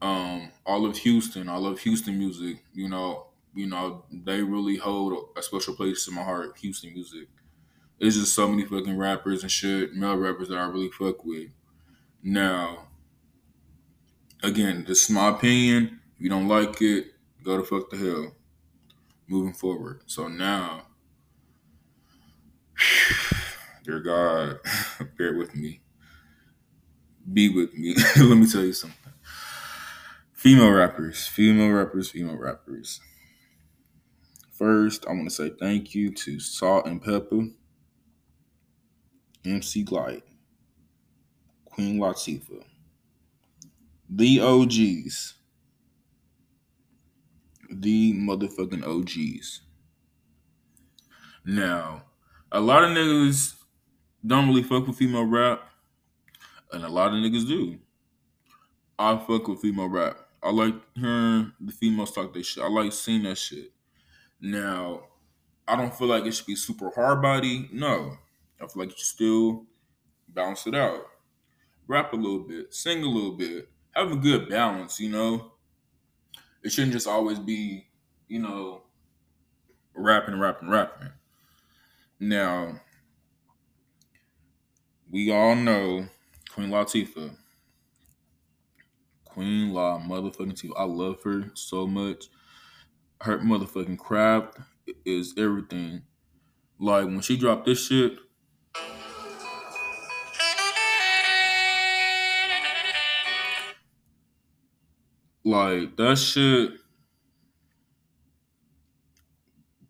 Um, 0.00 0.50
all 0.66 0.84
of 0.84 0.96
Houston, 0.98 1.48
I 1.48 1.56
love 1.56 1.78
Houston 1.80 2.18
music. 2.18 2.64
You 2.74 2.88
know, 2.88 3.28
you 3.54 3.68
know, 3.68 4.04
they 4.10 4.42
really 4.42 4.76
hold 4.76 5.28
a 5.36 5.42
special 5.42 5.76
place 5.76 6.08
in 6.08 6.14
my 6.14 6.22
heart, 6.22 6.56
Houston 6.58 6.92
music. 6.92 7.28
It's 8.00 8.16
just 8.16 8.34
so 8.34 8.48
many 8.48 8.64
fucking 8.64 8.98
rappers 8.98 9.42
and 9.42 9.52
shit, 9.52 9.94
male 9.94 10.16
rappers 10.16 10.48
that 10.48 10.58
I 10.58 10.64
really 10.64 10.90
fuck 10.90 11.24
with. 11.24 11.50
Now, 12.20 12.88
again, 14.42 14.84
this 14.86 15.04
is 15.04 15.10
my 15.10 15.28
opinion. 15.28 16.00
If 16.14 16.20
you 16.20 16.28
don't 16.28 16.48
like 16.48 16.80
it, 16.82 17.06
go 17.42 17.56
to 17.56 17.64
fuck 17.64 17.90
the 17.90 17.96
hell. 17.96 18.32
Moving 19.28 19.54
forward. 19.54 20.02
So 20.06 20.28
now, 20.28 20.82
dear 23.84 24.00
God, 24.00 24.58
bear 25.18 25.36
with 25.36 25.54
me. 25.54 25.80
Be 27.32 27.48
with 27.48 27.74
me. 27.74 27.94
Let 28.16 28.36
me 28.36 28.46
tell 28.46 28.64
you 28.64 28.72
something. 28.72 28.98
Female 30.32 30.70
rappers, 30.70 31.26
female 31.26 31.70
rappers, 31.70 32.10
female 32.10 32.36
rappers. 32.36 33.00
First, 34.52 35.06
I 35.06 35.12
want 35.12 35.28
to 35.28 35.34
say 35.34 35.50
thank 35.50 35.94
you 35.94 36.12
to 36.12 36.40
Salt 36.40 36.86
and 36.86 37.00
Pepper, 37.00 37.48
MC 39.44 39.84
Lyte, 39.84 40.24
Queen 41.64 41.98
Latifah, 41.98 42.64
the 44.14 44.40
OGs, 44.40 45.34
the 47.70 48.12
motherfucking 48.12 48.84
OGs. 48.86 49.62
Now, 51.46 52.04
a 52.50 52.60
lot 52.60 52.84
of 52.84 52.90
niggas 52.90 53.54
don't 54.26 54.48
really 54.48 54.62
fuck 54.62 54.86
with 54.86 54.98
female 54.98 55.24
rap, 55.24 55.62
and 56.72 56.84
a 56.84 56.88
lot 56.88 57.08
of 57.08 57.14
niggas 57.14 57.48
do. 57.48 57.78
I 58.98 59.16
fuck 59.16 59.48
with 59.48 59.62
female 59.62 59.88
rap. 59.88 60.18
I 60.42 60.50
like 60.50 60.74
hearing 60.94 61.52
the 61.58 61.72
females 61.72 62.12
talk 62.12 62.34
their 62.34 62.42
shit. 62.42 62.62
I 62.62 62.68
like 62.68 62.92
seeing 62.92 63.22
that 63.22 63.38
shit. 63.38 63.72
Now, 64.42 65.04
I 65.66 65.74
don't 65.76 65.94
feel 65.94 66.08
like 66.08 66.26
it 66.26 66.32
should 66.32 66.46
be 66.46 66.56
super 66.56 66.90
hard 66.90 67.22
body. 67.22 67.70
No. 67.72 68.18
I 68.60 68.66
feel 68.66 68.82
like 68.82 68.90
you 68.90 69.04
still 69.04 69.64
balance 70.28 70.66
it 70.66 70.74
out. 70.74 71.06
Rap 71.86 72.12
a 72.12 72.16
little 72.16 72.40
bit, 72.40 72.74
sing 72.74 73.02
a 73.02 73.08
little 73.08 73.36
bit, 73.36 73.68
have 73.94 74.12
a 74.12 74.16
good 74.16 74.48
balance, 74.48 75.00
you 75.00 75.10
know? 75.10 75.52
It 76.62 76.70
shouldn't 76.70 76.92
just 76.92 77.06
always 77.06 77.38
be, 77.38 77.88
you 78.28 78.38
know, 78.38 78.82
rapping, 79.94 80.38
rapping, 80.38 80.68
rapping. 80.68 81.10
Now, 82.20 82.80
we 85.10 85.30
all 85.32 85.56
know 85.56 86.06
Queen 86.50 86.70
Latifah. 86.70 87.36
Queen 89.24 89.72
Law 89.72 89.98
motherfucking 89.98 90.52
Tifa. 90.52 90.72
I 90.76 90.84
love 90.84 91.22
her 91.24 91.50
so 91.54 91.86
much. 91.86 92.26
Her 93.20 93.38
motherfucking 93.38 93.98
craft 93.98 94.58
is 95.04 95.34
everything. 95.38 96.02
Like 96.78 97.06
when 97.06 97.20
she 97.20 97.36
dropped 97.36 97.66
this 97.66 97.86
shit. 97.86 98.18
Like 105.44 105.96
that 105.96 106.16
shit. 106.18 106.72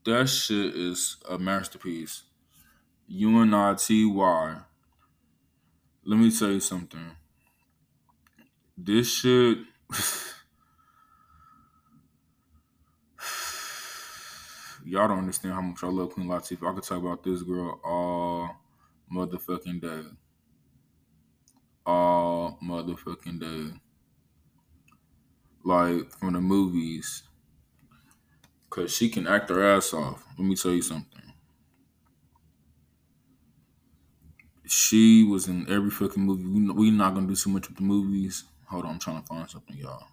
That 0.05 0.29
shit 0.29 0.75
is 0.75 1.19
a 1.29 1.39
masterpiece. 1.39 2.23
U 3.07 3.43
N 3.43 3.53
I 3.53 3.75
T 3.75 4.07
Y. 4.07 4.57
Let 6.05 6.19
me 6.19 6.37
tell 6.37 6.51
you 6.51 6.61
something. 6.61 7.13
This 8.77 9.13
shit. 9.13 9.59
Y'all 14.85 15.07
don't 15.07 15.19
understand 15.19 15.55
how 15.55 15.61
much 15.61 15.85
I 15.85 15.89
love 15.89 16.15
Queen 16.15 16.27
Latifah. 16.27 16.71
I 16.71 16.75
could 16.75 16.83
talk 16.83 16.99
about 16.99 17.23
this 17.23 17.43
girl 17.43 17.79
all 17.85 18.57
motherfucking 19.13 19.81
day. 19.83 20.09
All 21.87 22.59
motherfucking 22.65 23.39
day. 23.39 23.75
Like 25.65 26.11
from 26.19 26.35
the 26.35 26.41
movies. 26.41 27.25
Cause 28.71 28.95
she 28.95 29.09
can 29.11 29.27
act 29.27 29.51
her 29.51 29.63
ass 29.65 29.93
off. 29.95 30.25
Let 30.39 30.47
me 30.47 30.57
tell 30.57 30.73
you 30.73 30.83
something. 30.83 31.23
She 34.67 35.25
was 35.25 35.49
in 35.49 35.71
every 35.71 35.91
fucking 35.91 36.23
movie. 36.23 36.45
We 36.47 36.71
we 36.73 36.91
not 36.91 37.15
gonna 37.15 37.27
do 37.29 37.37
too 37.37 37.51
much 37.51 37.69
with 37.69 37.77
the 37.79 37.85
movies. 37.85 38.45
Hold 38.67 38.87
on, 38.87 38.93
I'm 38.93 38.99
trying 38.99 39.21
to 39.21 39.27
find 39.27 39.49
something, 39.51 39.77
y'all. 39.77 40.05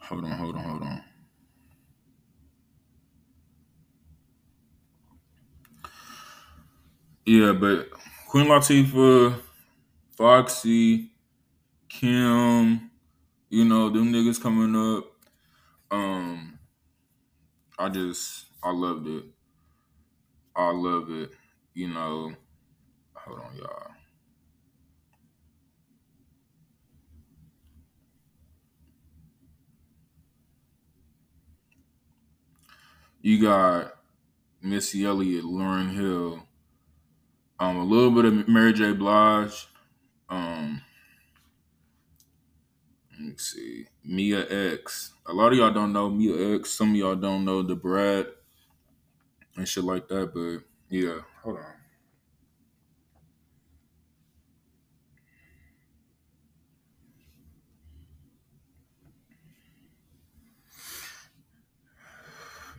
Hold 0.00 0.24
on, 0.24 0.32
hold 0.32 0.56
on, 0.56 0.64
hold 0.64 0.82
on. 0.82 1.02
Yeah, 7.24 7.52
but 7.52 7.90
Queen 8.28 8.46
Latifah, 8.46 9.40
Foxy, 10.16 11.10
Kim, 11.88 12.90
you 13.50 13.64
know, 13.64 13.90
them 13.90 14.12
niggas 14.12 14.42
coming 14.42 14.76
up. 14.76 15.06
Um, 15.90 16.58
I 17.78 17.88
just 17.88 18.46
I 18.62 18.72
loved 18.72 19.06
it. 19.08 19.24
I 20.56 20.70
love 20.72 21.10
it. 21.10 21.30
You 21.74 21.88
know, 21.88 22.32
hold 23.14 23.40
on, 23.40 23.56
y'all. 23.56 23.92
You 33.22 33.40
got 33.42 33.94
Missy 34.62 35.04
Elliott, 35.04 35.44
Lauryn 35.44 35.94
Hill, 35.94 36.42
um, 37.62 37.76
a 37.76 37.84
little 37.84 38.10
bit 38.10 38.24
of 38.24 38.48
Mary 38.48 38.72
J. 38.72 38.92
Blige. 38.92 39.68
Um, 40.28 40.82
let 43.12 43.20
me 43.20 43.34
see, 43.36 43.86
Mia 44.04 44.72
X. 44.72 45.12
A 45.26 45.32
lot 45.32 45.52
of 45.52 45.58
y'all 45.58 45.72
don't 45.72 45.92
know 45.92 46.10
Mia 46.10 46.56
X. 46.56 46.70
Some 46.70 46.90
of 46.90 46.96
y'all 46.96 47.14
don't 47.14 47.44
know 47.44 47.62
the 47.62 47.76
Brat 47.76 48.26
and 49.56 49.68
shit 49.68 49.84
like 49.84 50.08
that. 50.08 50.34
But 50.34 50.64
yeah, 50.90 51.20
hold 51.44 51.58
on. 51.58 51.64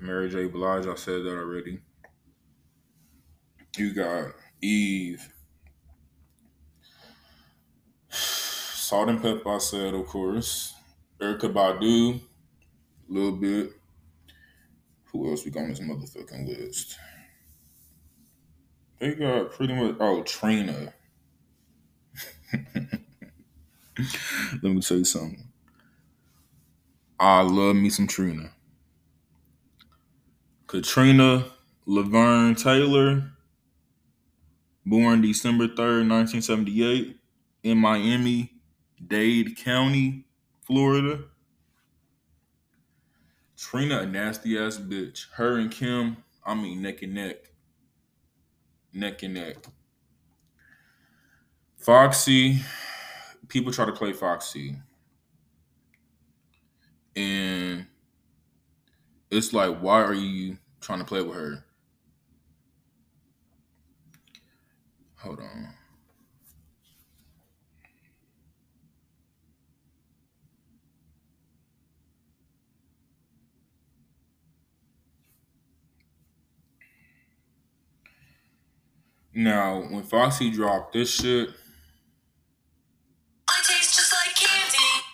Mary 0.01 0.29
J. 0.29 0.47
Blige, 0.47 0.87
I 0.87 0.95
said 0.95 1.23
that 1.23 1.37
already. 1.37 1.79
You 3.77 3.93
got 3.93 4.33
Eve. 4.63 5.34
Salt 8.10 9.10
and 9.10 9.21
Pepper, 9.21 9.56
I 9.56 9.58
said, 9.58 9.93
of 9.93 10.08
course. 10.08 10.73
Erykah 11.19 11.54
Badu, 11.54 12.19
a 12.19 13.13
little 13.13 13.34
bit. 13.34 13.71
Who 15.12 15.30
else 15.30 15.45
we 15.45 15.52
got 15.52 15.63
on 15.63 15.69
this 15.69 15.80
motherfucking 15.80 16.47
list? 16.47 16.97
They 18.99 19.15
got 19.15 19.52
pretty 19.52 19.73
much. 19.73 19.95
Oh, 19.99 20.23
Trina. 20.23 20.93
Let 22.54 23.04
me 24.63 24.82
tell 24.82 24.97
you 24.97 25.06
something. 25.06 25.47
I 27.19 27.41
love 27.41 27.76
me 27.76 27.89
some 27.89 28.08
Trina. 28.08 28.52
Katrina 30.67 31.45
Laverne 31.86 32.56
Taylor, 32.56 33.32
born 34.85 35.21
December 35.21 35.67
3rd, 35.67 36.09
1978, 36.09 37.19
in 37.63 37.77
Miami 37.77 38.53
Dade 39.05 39.55
County, 39.57 40.25
Florida. 40.61 41.25
Trina, 43.57 43.99
a 43.99 44.05
nasty 44.05 44.57
ass 44.57 44.77
bitch. 44.77 45.29
Her 45.31 45.57
and 45.57 45.71
Kim, 45.71 46.17
I 46.45 46.53
mean, 46.53 46.81
neck 46.81 47.01
and 47.01 47.13
neck. 47.13 47.51
Neck 48.93 49.23
and 49.23 49.33
neck. 49.33 49.57
Foxy, 51.77 52.59
people 53.47 53.71
try 53.71 53.85
to 53.85 53.91
play 53.91 54.13
Foxy. 54.13 54.75
And 57.15 57.85
it's 59.29 59.53
like, 59.53 59.79
why 59.79 60.01
are 60.01 60.13
you 60.13 60.57
trying 60.81 60.99
to 60.99 61.05
play 61.05 61.21
with 61.21 61.35
her? 61.35 61.65
Hold 65.23 65.39
on. 65.39 65.69
Now, 79.33 79.79
when 79.89 80.03
Foxy 80.03 80.51
dropped 80.51 80.91
this 80.91 81.09
shit, 81.09 81.49
I 83.47 83.62
taste 83.65 83.95
just 83.95 84.13
like 84.13 84.36
candy. 84.36 85.05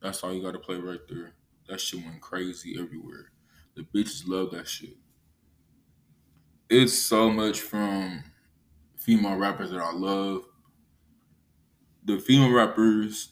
that's 0.00 0.22
all 0.22 0.32
you 0.32 0.42
got 0.42 0.52
to 0.52 0.60
play 0.60 0.76
right 0.76 1.00
there. 1.08 1.32
That 1.68 1.80
shit 1.80 2.04
went 2.04 2.20
crazy 2.20 2.76
everywhere. 2.78 3.32
The 3.74 3.82
bitches 3.82 4.28
love 4.28 4.52
that 4.52 4.68
shit. 4.68 4.96
It's 6.70 6.96
so 6.96 7.28
much 7.30 7.60
from 7.60 8.22
female 9.06 9.36
rappers 9.36 9.70
that 9.70 9.78
I 9.78 9.92
love. 9.92 10.42
The 12.04 12.18
female 12.18 12.52
rappers 12.52 13.28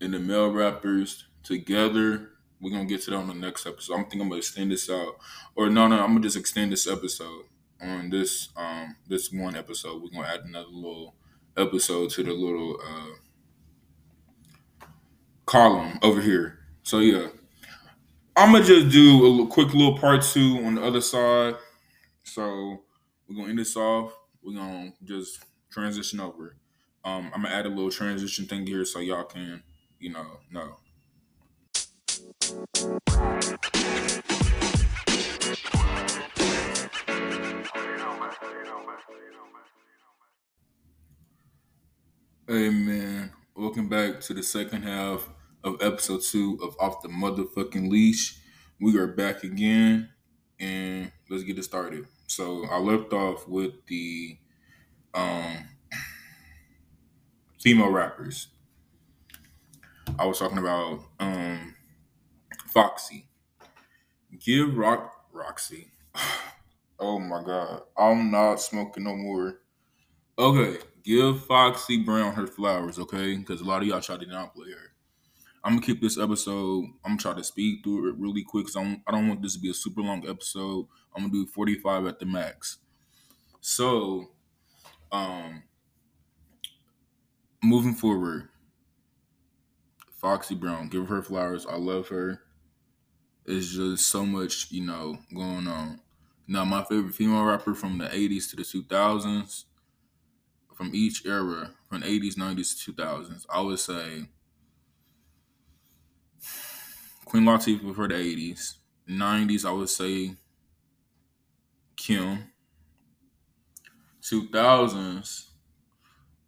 and 0.00 0.12
the 0.12 0.18
male 0.18 0.50
rappers 0.50 1.26
together. 1.44 2.30
We're 2.60 2.72
gonna 2.72 2.86
get 2.86 3.02
to 3.02 3.12
that 3.12 3.16
on 3.16 3.28
the 3.28 3.34
next 3.34 3.66
episode. 3.66 3.94
I'm 3.94 4.02
thinking 4.02 4.22
I'm 4.22 4.28
gonna 4.28 4.38
extend 4.38 4.72
this 4.72 4.90
out, 4.90 5.14
or 5.54 5.70
no, 5.70 5.86
no, 5.86 6.02
I'm 6.02 6.08
gonna 6.08 6.20
just 6.20 6.36
extend 6.36 6.72
this 6.72 6.88
episode 6.88 7.44
on 7.80 8.10
this 8.10 8.48
um 8.56 8.96
this 9.06 9.32
one 9.32 9.54
episode. 9.54 10.02
We're 10.02 10.10
gonna 10.10 10.26
add 10.26 10.44
another 10.44 10.70
little 10.70 11.14
episode 11.56 12.10
to 12.10 12.24
the 12.24 12.32
little 12.32 12.76
uh 12.84 13.14
column 15.44 16.00
over 16.02 16.20
here. 16.20 16.58
So 16.82 16.98
yeah, 16.98 17.28
I'm 18.34 18.52
gonna 18.52 18.64
just 18.64 18.90
do 18.90 19.42
a 19.42 19.46
quick 19.46 19.72
little 19.72 19.98
part 19.98 20.22
two 20.22 20.62
on 20.64 20.74
the 20.74 20.82
other 20.82 21.00
side. 21.00 21.54
So 22.24 22.82
we're 23.28 23.36
gonna 23.36 23.50
end 23.50 23.60
this 23.60 23.76
off. 23.76 24.12
We're 24.46 24.54
gonna 24.54 24.92
just 25.02 25.44
transition 25.72 26.20
over. 26.20 26.54
Um, 27.04 27.32
I'm 27.34 27.42
gonna 27.42 27.52
add 27.52 27.66
a 27.66 27.68
little 27.68 27.90
transition 27.90 28.46
thing 28.46 28.64
here 28.64 28.84
so 28.84 29.00
y'all 29.00 29.24
can, 29.24 29.64
you 29.98 30.12
know, 30.12 30.24
know. 30.52 30.76
Hey 42.46 42.70
man, 42.70 43.32
welcome 43.56 43.88
back 43.88 44.20
to 44.20 44.34
the 44.34 44.44
second 44.44 44.82
half 44.82 45.28
of 45.64 45.82
episode 45.82 46.22
two 46.22 46.56
of 46.62 46.76
Off 46.78 47.02
the 47.02 47.08
Motherfucking 47.08 47.90
Leash. 47.90 48.38
We 48.80 48.96
are 48.96 49.08
back 49.08 49.42
again 49.42 50.10
and 50.60 51.10
let's 51.28 51.42
get 51.42 51.58
it 51.58 51.64
started. 51.64 52.06
So 52.26 52.66
I 52.66 52.78
left 52.78 53.12
off 53.12 53.46
with 53.48 53.72
the 53.86 54.38
um 55.14 55.68
female 57.60 57.90
rappers. 57.90 58.48
I 60.18 60.26
was 60.26 60.38
talking 60.38 60.58
about 60.58 61.00
um 61.20 61.74
Foxy. 62.72 63.28
Give 64.38 64.76
Rock 64.76 65.12
Roxy. 65.32 65.88
Oh 66.98 67.18
my 67.18 67.42
god. 67.44 67.82
I'm 67.98 68.30
not 68.30 68.56
smoking 68.56 69.04
no 69.04 69.14
more. 69.14 69.60
Okay, 70.38 70.78
give 71.04 71.44
Foxy 71.44 72.02
Brown 72.02 72.32
her 72.32 72.46
flowers, 72.46 72.98
okay? 72.98 73.36
Because 73.36 73.60
a 73.60 73.64
lot 73.64 73.82
of 73.82 73.88
y'all 73.88 74.00
try 74.00 74.16
to 74.16 74.24
downplay 74.24 74.72
her. 74.72 74.92
I'm 75.62 75.72
gonna 75.74 75.84
keep 75.84 76.00
this 76.00 76.18
episode. 76.18 76.84
I'm 77.04 77.12
gonna 77.12 77.18
try 77.18 77.34
to 77.34 77.44
speed 77.44 77.80
through 77.82 78.10
it 78.10 78.16
really 78.18 78.44
quick 78.44 78.64
because 78.66 78.76
I 78.76 78.82
don't, 78.82 79.02
I 79.06 79.12
don't 79.12 79.28
want 79.28 79.42
this 79.42 79.54
to 79.54 79.60
be 79.60 79.70
a 79.70 79.74
super 79.74 80.00
long 80.00 80.26
episode. 80.28 80.86
I'm 81.16 81.22
gonna 81.24 81.32
do 81.32 81.46
45 81.46 82.06
at 82.06 82.18
the 82.20 82.26
max. 82.26 82.78
So, 83.60 84.32
um, 85.12 85.64
moving 87.62 87.94
forward, 87.94 88.48
Foxy 90.10 90.56
Brown, 90.56 90.88
give 90.88 91.06
her 91.08 91.22
flowers. 91.22 91.64
I 91.64 91.76
love 91.76 92.08
her. 92.08 92.42
It's 93.44 93.72
just 93.74 94.08
so 94.08 94.26
much, 94.26 94.70
you 94.72 94.84
know, 94.84 95.18
going 95.34 95.66
on. 95.66 96.00
Now, 96.46 96.64
my 96.64 96.84
favorite 96.84 97.14
female 97.14 97.44
rapper 97.44 97.74
from 97.74 97.98
the 97.98 98.12
80s 98.14 98.48
to 98.50 98.56
the 98.56 98.64
2000s, 98.64 99.66
from 100.74 100.94
each 100.94 101.24
era, 101.26 101.74
from 101.88 102.00
the 102.02 102.06
80s, 102.08 102.36
90s 102.36 102.74
to 102.74 102.92
2000s, 102.92 103.46
I 103.50 103.60
would 103.60 103.78
say 103.80 104.28
Queen 107.24 107.44
Latifah 107.44 107.94
for 107.94 108.08
the 108.08 108.14
80s. 108.18 108.78
90s, 109.06 109.64
I 109.64 109.72
would 109.72 109.88
say 109.88 110.36
Kim. 111.96 112.52
2000s, 114.22 115.46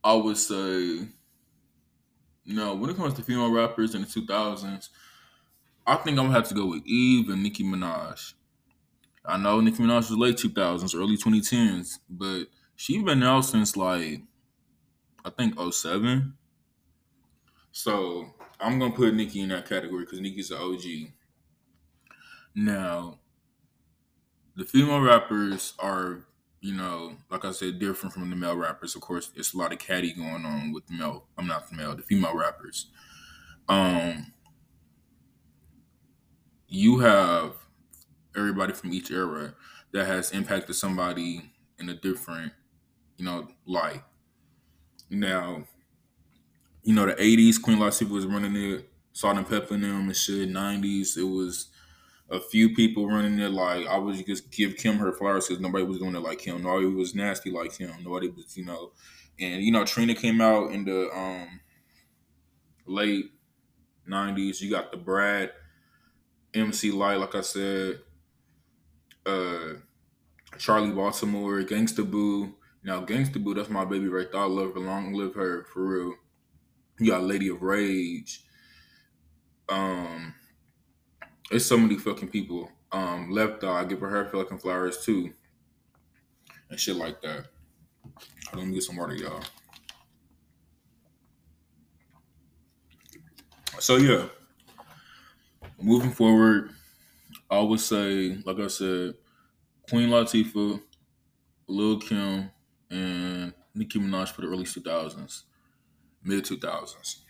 I 0.02 0.14
would 0.14 0.36
say 0.36 1.08
no. 2.44 2.74
When 2.74 2.90
it 2.90 2.96
comes 2.96 3.14
to 3.14 3.22
female 3.22 3.52
rappers 3.52 3.94
in 3.94 4.02
the 4.02 4.06
2000s, 4.06 4.88
I 5.86 5.96
think 5.96 6.18
I'm 6.18 6.26
gonna 6.26 6.32
have 6.32 6.48
to 6.48 6.54
go 6.54 6.66
with 6.66 6.84
Eve 6.86 7.28
and 7.28 7.42
Nicki 7.42 7.62
Minaj. 7.62 8.34
I 9.24 9.36
know 9.36 9.60
Nicki 9.60 9.82
Minaj 9.82 10.10
was 10.10 10.10
late 10.10 10.36
2000s, 10.36 10.94
early 10.94 11.16
2010s, 11.16 11.98
but 12.08 12.44
she's 12.76 13.02
been 13.02 13.22
out 13.22 13.42
since 13.42 13.76
like 13.76 14.22
I 15.24 15.30
think 15.30 15.54
07. 15.72 16.34
So 17.70 18.34
I'm 18.60 18.78
gonna 18.78 18.94
put 18.94 19.14
Nicki 19.14 19.40
in 19.40 19.50
that 19.50 19.68
category 19.68 20.04
because 20.04 20.20
Nicki's 20.20 20.50
an 20.50 20.58
OG. 20.58 21.12
Now, 22.54 23.20
the 24.58 24.64
female 24.64 25.00
rappers 25.00 25.74
are, 25.78 26.24
you 26.60 26.74
know, 26.74 27.16
like 27.30 27.44
I 27.44 27.52
said, 27.52 27.78
different 27.78 28.12
from 28.12 28.28
the 28.28 28.34
male 28.34 28.56
rappers. 28.56 28.96
Of 28.96 29.02
course, 29.02 29.30
it's 29.36 29.54
a 29.54 29.56
lot 29.56 29.72
of 29.72 29.78
catty 29.78 30.12
going 30.12 30.44
on 30.44 30.72
with 30.72 30.84
the 30.88 30.94
male. 30.94 31.26
I'm 31.38 31.46
not 31.46 31.70
the 31.70 31.76
male, 31.76 31.94
the 31.94 32.02
female 32.02 32.36
rappers. 32.36 32.86
Um, 33.68 34.32
you 36.66 36.98
have 36.98 37.52
everybody 38.36 38.72
from 38.72 38.92
each 38.92 39.12
era 39.12 39.54
that 39.92 40.06
has 40.06 40.32
impacted 40.32 40.74
somebody 40.74 41.52
in 41.78 41.88
a 41.88 41.94
different, 41.94 42.52
you 43.16 43.24
know, 43.24 43.46
light. 43.64 44.02
Now, 45.08 45.66
you 46.82 46.94
know, 46.94 47.06
the 47.06 47.14
'80s, 47.14 47.62
Queen 47.62 47.78
Latifah 47.78 48.10
was 48.10 48.26
running 48.26 48.56
it, 48.56 48.90
Salt-N-Pepa 49.12 49.70
and 49.70 49.84
them 49.84 50.08
and 50.08 50.16
shit. 50.16 50.48
'90s, 50.48 51.16
it 51.16 51.22
was 51.22 51.68
a 52.30 52.40
few 52.40 52.74
people 52.74 53.08
running 53.08 53.38
it. 53.38 53.50
Like 53.50 53.86
I 53.86 53.98
was 53.98 54.22
just 54.22 54.50
give 54.50 54.76
Kim 54.76 54.96
her 54.98 55.12
flowers 55.12 55.48
because 55.48 55.60
nobody 55.62 55.84
was 55.84 55.98
doing 55.98 56.14
it 56.14 56.20
like 56.20 56.40
him. 56.40 56.62
Nobody 56.62 56.86
was 56.86 57.14
nasty 57.14 57.50
like 57.50 57.76
him. 57.76 57.92
Nobody 58.02 58.28
was, 58.28 58.56
you 58.56 58.64
know, 58.64 58.92
and 59.38 59.62
you 59.62 59.72
know, 59.72 59.84
Trina 59.84 60.14
came 60.14 60.40
out 60.40 60.72
in 60.72 60.84
the 60.84 61.10
um 61.10 61.60
late 62.86 63.32
'90s. 64.08 64.60
You 64.60 64.70
got 64.70 64.90
the 64.90 64.98
Brat, 64.98 65.52
MC 66.54 66.90
Lyte, 66.90 67.18
like 67.18 67.34
I 67.34 67.40
said, 67.40 68.00
uh, 69.26 69.74
Charli 70.56 70.94
Baltimore, 70.94 71.62
Gangsta 71.62 72.08
Boo. 72.08 72.54
Now, 72.82 73.04
Gangsta 73.04 73.42
Boo, 73.42 73.54
that's 73.54 73.68
my 73.68 73.84
baby 73.84 74.08
right 74.08 74.30
there. 74.30 74.40
I 74.40 74.44
love 74.46 74.74
her. 74.74 74.80
Long 74.80 75.12
live 75.12 75.34
her, 75.34 75.64
for 75.72 75.86
real. 75.86 76.14
You 76.98 77.10
got 77.10 77.22
Lady 77.22 77.48
of 77.48 77.62
Rage. 77.62 78.44
Um, 79.68 80.34
it's 81.50 81.66
so 81.66 81.78
many 81.78 81.96
fucking 81.96 82.28
people. 82.28 82.70
Um, 82.92 83.30
Left 83.30 83.64
Eye 83.64 83.84
give 83.84 84.00
her 84.00 84.08
her 84.08 84.28
fucking 84.30 84.58
flowers 84.58 85.04
too, 85.04 85.32
and 86.70 86.78
shit 86.78 86.96
like 86.96 87.20
that. 87.22 87.46
Let 88.54 88.66
me 88.66 88.74
get 88.74 88.82
some 88.82 88.96
water, 88.96 89.14
y'all. 89.14 89.42
So 93.78 93.96
yeah, 93.96 94.26
moving 95.80 96.10
forward, 96.10 96.70
I 97.50 97.60
would 97.60 97.80
say, 97.80 98.38
like 98.44 98.58
I 98.58 98.66
said, 98.66 99.14
Queen 99.88 100.08
Latifah, 100.08 100.80
Lil 101.66 102.00
Kim, 102.00 102.50
and 102.90 103.54
Nicki 103.74 103.98
Minaj 103.98 104.30
for 104.30 104.40
the 104.40 104.48
early 104.48 104.64
2000s, 104.64 105.44
mid 106.24 106.44
2000s. 106.44 107.20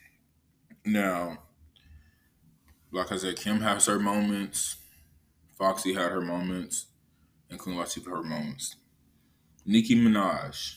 Now, 0.84 1.38
like 2.90 3.12
I 3.12 3.16
said, 3.16 3.36
Kim 3.36 3.60
has 3.60 3.86
her 3.86 3.98
moments, 3.98 4.76
Foxy 5.56 5.94
had 5.94 6.10
her 6.10 6.20
moments, 6.20 6.86
and 7.50 7.58
Queen 7.58 7.76
Latifah 7.76 8.06
her 8.06 8.22
moments. 8.22 8.76
Nicki 9.64 9.94
Minaj. 9.94 10.76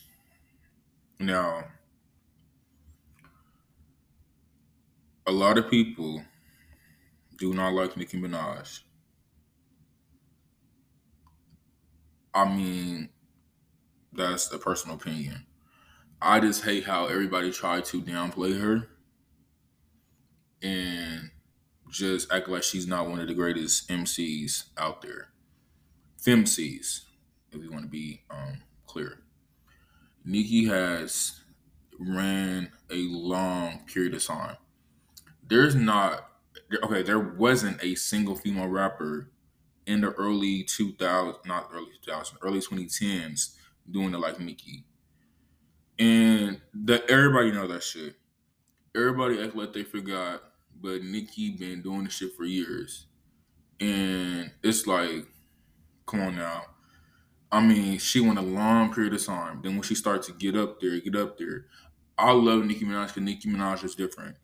Now, 1.18 1.64
a 5.26 5.32
lot 5.32 5.56
of 5.56 5.70
people 5.70 6.22
do 7.38 7.54
not 7.54 7.72
like 7.72 7.96
Nicki 7.96 8.20
Minaj. 8.20 8.80
I 12.34 12.44
mean, 12.44 13.10
that's 14.12 14.52
a 14.52 14.58
personal 14.58 14.96
opinion. 14.96 15.46
I 16.20 16.40
just 16.40 16.64
hate 16.64 16.84
how 16.84 17.06
everybody 17.06 17.50
tried 17.50 17.84
to 17.86 18.00
downplay 18.00 18.60
her 18.60 18.88
and 20.62 21.30
just 21.92 22.32
act 22.32 22.48
like 22.48 22.62
she's 22.62 22.86
not 22.86 23.08
one 23.08 23.20
of 23.20 23.28
the 23.28 23.34
greatest 23.34 23.88
MCs 23.88 24.64
out 24.78 25.02
there. 25.02 25.28
FemCs, 26.18 27.02
if 27.52 27.60
we 27.60 27.68
want 27.68 27.84
to 27.84 27.90
be 27.90 28.22
um, 28.30 28.62
clear. 28.86 29.18
Nicki 30.24 30.66
has 30.66 31.40
ran 31.98 32.70
a 32.90 33.06
long 33.08 33.80
period 33.86 34.14
of 34.14 34.24
time. 34.24 34.56
There's 35.46 35.74
not 35.74 36.28
okay, 36.82 37.02
there 37.02 37.18
wasn't 37.18 37.82
a 37.84 37.94
single 37.94 38.36
female 38.36 38.68
rapper 38.68 39.30
in 39.86 40.00
the 40.00 40.12
early 40.12 40.62
2000, 40.62 41.40
not 41.44 41.68
early 41.72 41.90
2000, 42.02 42.38
early 42.40 42.60
2010s 42.60 43.56
doing 43.90 44.14
it 44.14 44.18
like 44.18 44.40
Nicki. 44.40 44.84
And 45.98 46.60
that 46.72 47.10
everybody 47.10 47.52
know 47.52 47.66
that 47.66 47.82
shit. 47.82 48.14
Everybody 48.96 49.42
act 49.42 49.56
like 49.56 49.72
they 49.72 49.82
forgot, 49.82 50.42
but 50.82 51.02
Nicki 51.02 51.50
been 51.50 51.82
doing 51.82 52.04
this 52.04 52.14
shit 52.14 52.34
for 52.36 52.44
years. 52.44 53.06
And 53.80 54.50
it's 54.62 54.86
like, 54.86 55.26
come 56.06 56.20
on 56.20 56.36
now. 56.36 56.64
I 57.50 57.60
mean, 57.60 57.98
she 57.98 58.20
went 58.20 58.38
a 58.38 58.42
long 58.42 58.92
period 58.94 59.14
of 59.14 59.24
time. 59.24 59.60
Then 59.62 59.74
when 59.74 59.82
she 59.82 59.94
started 59.94 60.22
to 60.24 60.32
get 60.32 60.56
up 60.56 60.80
there, 60.80 60.98
get 61.00 61.16
up 61.16 61.38
there. 61.38 61.66
I 62.16 62.32
love 62.32 62.64
Nicki 62.64 62.84
Minaj 62.84 63.08
because 63.08 63.22
Nicki 63.22 63.48
Minaj 63.48 63.84
is 63.84 63.94
different. 63.94 64.36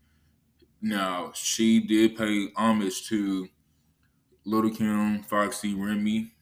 Now, 0.81 1.33
she 1.35 1.81
did 1.81 2.17
pay 2.17 2.49
homage 2.57 3.09
to 3.09 3.49
Little 4.45 4.71
Kim, 4.71 5.23
Foxy, 5.23 5.75
Remy, 5.75 6.33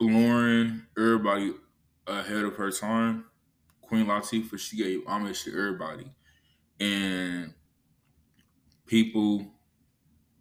Lauryn, 0.00 0.86
everybody 0.96 1.54
ahead 2.06 2.44
of 2.44 2.56
her 2.56 2.70
time. 2.70 3.24
Queen 3.82 4.06
Latifah, 4.06 4.58
she 4.58 4.76
gave 4.76 5.06
homage 5.06 5.44
to 5.44 5.50
everybody. 5.50 6.12
And 6.80 7.54
people 8.86 9.52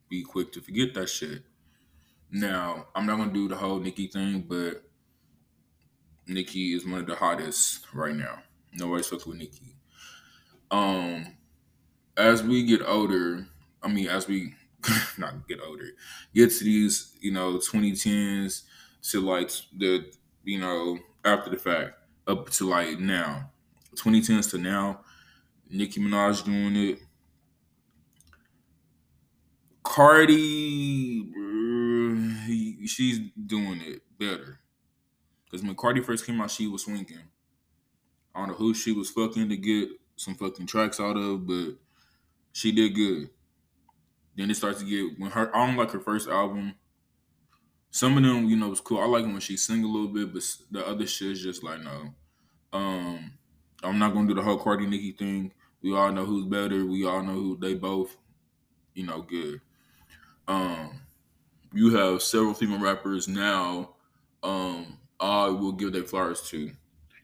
be 0.10 0.24
quick 0.24 0.52
to 0.54 0.62
forget 0.62 0.94
that 0.96 1.10
shit. 1.10 1.44
Now, 2.32 2.88
I'm 2.96 3.06
not 3.06 3.18
gonna 3.18 3.34
do 3.34 3.48
the 3.48 3.56
whole 3.58 3.80
Nicki 3.80 4.08
thing, 4.08 4.42
but 4.42 4.84
Nicki 6.28 6.74
is 6.74 6.86
one 6.86 7.02
of 7.02 7.08
the 7.08 7.16
hottest 7.16 7.92
right 7.94 8.16
now. 8.16 8.44
Nobody's 8.74 9.08
fucking 9.08 9.30
with 9.32 9.40
Nicki. 9.40 9.76
Um, 10.72 11.38
as 12.18 12.44
we 12.44 12.66
get 12.66 12.82
older, 12.84 13.48
I 13.82 13.88
mean, 13.88 14.08
as 14.08 14.28
we 14.28 14.54
not 15.18 15.48
get 15.48 15.60
older, 15.62 15.90
get 16.34 16.52
to 16.52 16.64
these, 16.64 17.18
you 17.22 17.32
know, 17.32 17.60
2010s 17.60 18.64
to 19.12 19.22
like 19.22 19.52
the, 19.78 20.12
you 20.44 20.60
know, 20.60 21.00
after 21.26 21.50
the 21.50 21.58
fact, 21.58 21.96
up 22.28 22.50
to 22.52 22.70
like 22.70 23.00
now, 23.00 23.52
2010s 23.96 24.52
to 24.52 24.58
now, 24.58 25.04
Nicki 25.70 26.02
Minaj 26.02 26.44
doing 26.44 26.76
it. 26.76 27.00
Cardi, 29.84 31.24
she's 32.88 33.20
doing 33.46 33.82
it 33.82 34.02
better. 34.20 34.60
Because 35.46 35.66
when 35.66 35.76
Cardi 35.76 36.02
first 36.02 36.26
came 36.26 36.42
out, 36.42 36.52
she 36.52 36.68
was 36.68 36.84
swinging. 36.84 37.30
I 38.36 38.40
don't 38.40 38.50
know 38.50 38.56
who 38.56 38.74
she 38.74 38.92
was 38.92 39.10
fucking 39.10 39.50
to 39.50 39.58
get 39.58 39.90
some 40.16 40.36
fucking 40.36 40.68
tracks 40.68 41.00
out 41.00 41.18
of, 41.18 41.48
but 41.48 41.76
she 42.52 42.72
did 42.72 42.94
good. 42.94 43.30
Then 44.36 44.52
it 44.52 44.56
starts 44.56 44.80
to 44.80 44.86
get 44.86 45.20
when 45.20 45.32
her. 45.32 45.56
I 45.56 45.66
don't 45.66 45.78
like 45.78 45.92
her 45.92 46.00
first 46.00 46.30
album. 46.30 46.76
Some 47.92 48.18
of 48.18 48.24
them, 48.24 48.46
you 48.46 48.56
know, 48.56 48.70
was 48.70 48.82
cool. 48.82 49.02
I 49.02 49.06
like 49.06 49.26
when 49.26 49.40
she 49.40 49.58
sing 49.58 49.84
a 49.84 49.88
little 49.88 50.08
bit, 50.08 50.32
but 50.32 50.44
the 50.70 50.88
other 50.88 51.08
shit 51.08 51.32
is 51.32 51.44
just 51.44 51.64
like 51.64 51.82
no. 51.82 52.14
Um, 52.72 53.34
I'm 53.84 53.98
not 53.98 54.14
gonna 54.14 54.28
do 54.28 54.36
the 54.36 54.44
whole 54.44 54.60
Cardi 54.60 54.86
Nicki 54.86 55.12
thing. 55.14 55.52
We 55.82 55.96
all 55.96 56.12
know 56.12 56.26
who's 56.26 56.46
better. 56.46 56.86
We 56.86 57.06
all 57.06 57.24
know 57.24 57.34
who 57.34 57.58
they 57.58 57.74
both, 57.74 58.18
you 58.94 59.06
know, 59.06 59.22
good. 59.22 59.62
Um, 60.48 61.02
you 61.74 61.96
have 61.96 62.22
several 62.22 62.54
female 62.54 62.80
rappers 62.80 63.28
now. 63.28 63.96
Um, 64.44 64.98
I 65.20 65.48
will 65.48 65.74
give 65.74 65.94
their 65.94 66.04
flowers 66.04 66.42
to, 66.50 66.72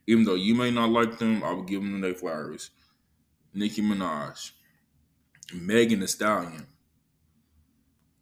even 0.07 0.23
though 0.25 0.35
you 0.35 0.53
may 0.53 0.71
not 0.71 0.89
like 0.89 1.17
them. 1.17 1.43
I 1.43 1.51
will 1.51 1.63
give 1.63 1.81
them 1.81 2.01
their 2.01 2.13
flowers. 2.13 2.71
Nicki 3.53 3.81
Minaj, 3.81 4.51
Megan 5.53 6.01
Thee 6.01 6.07
Stallion, 6.07 6.67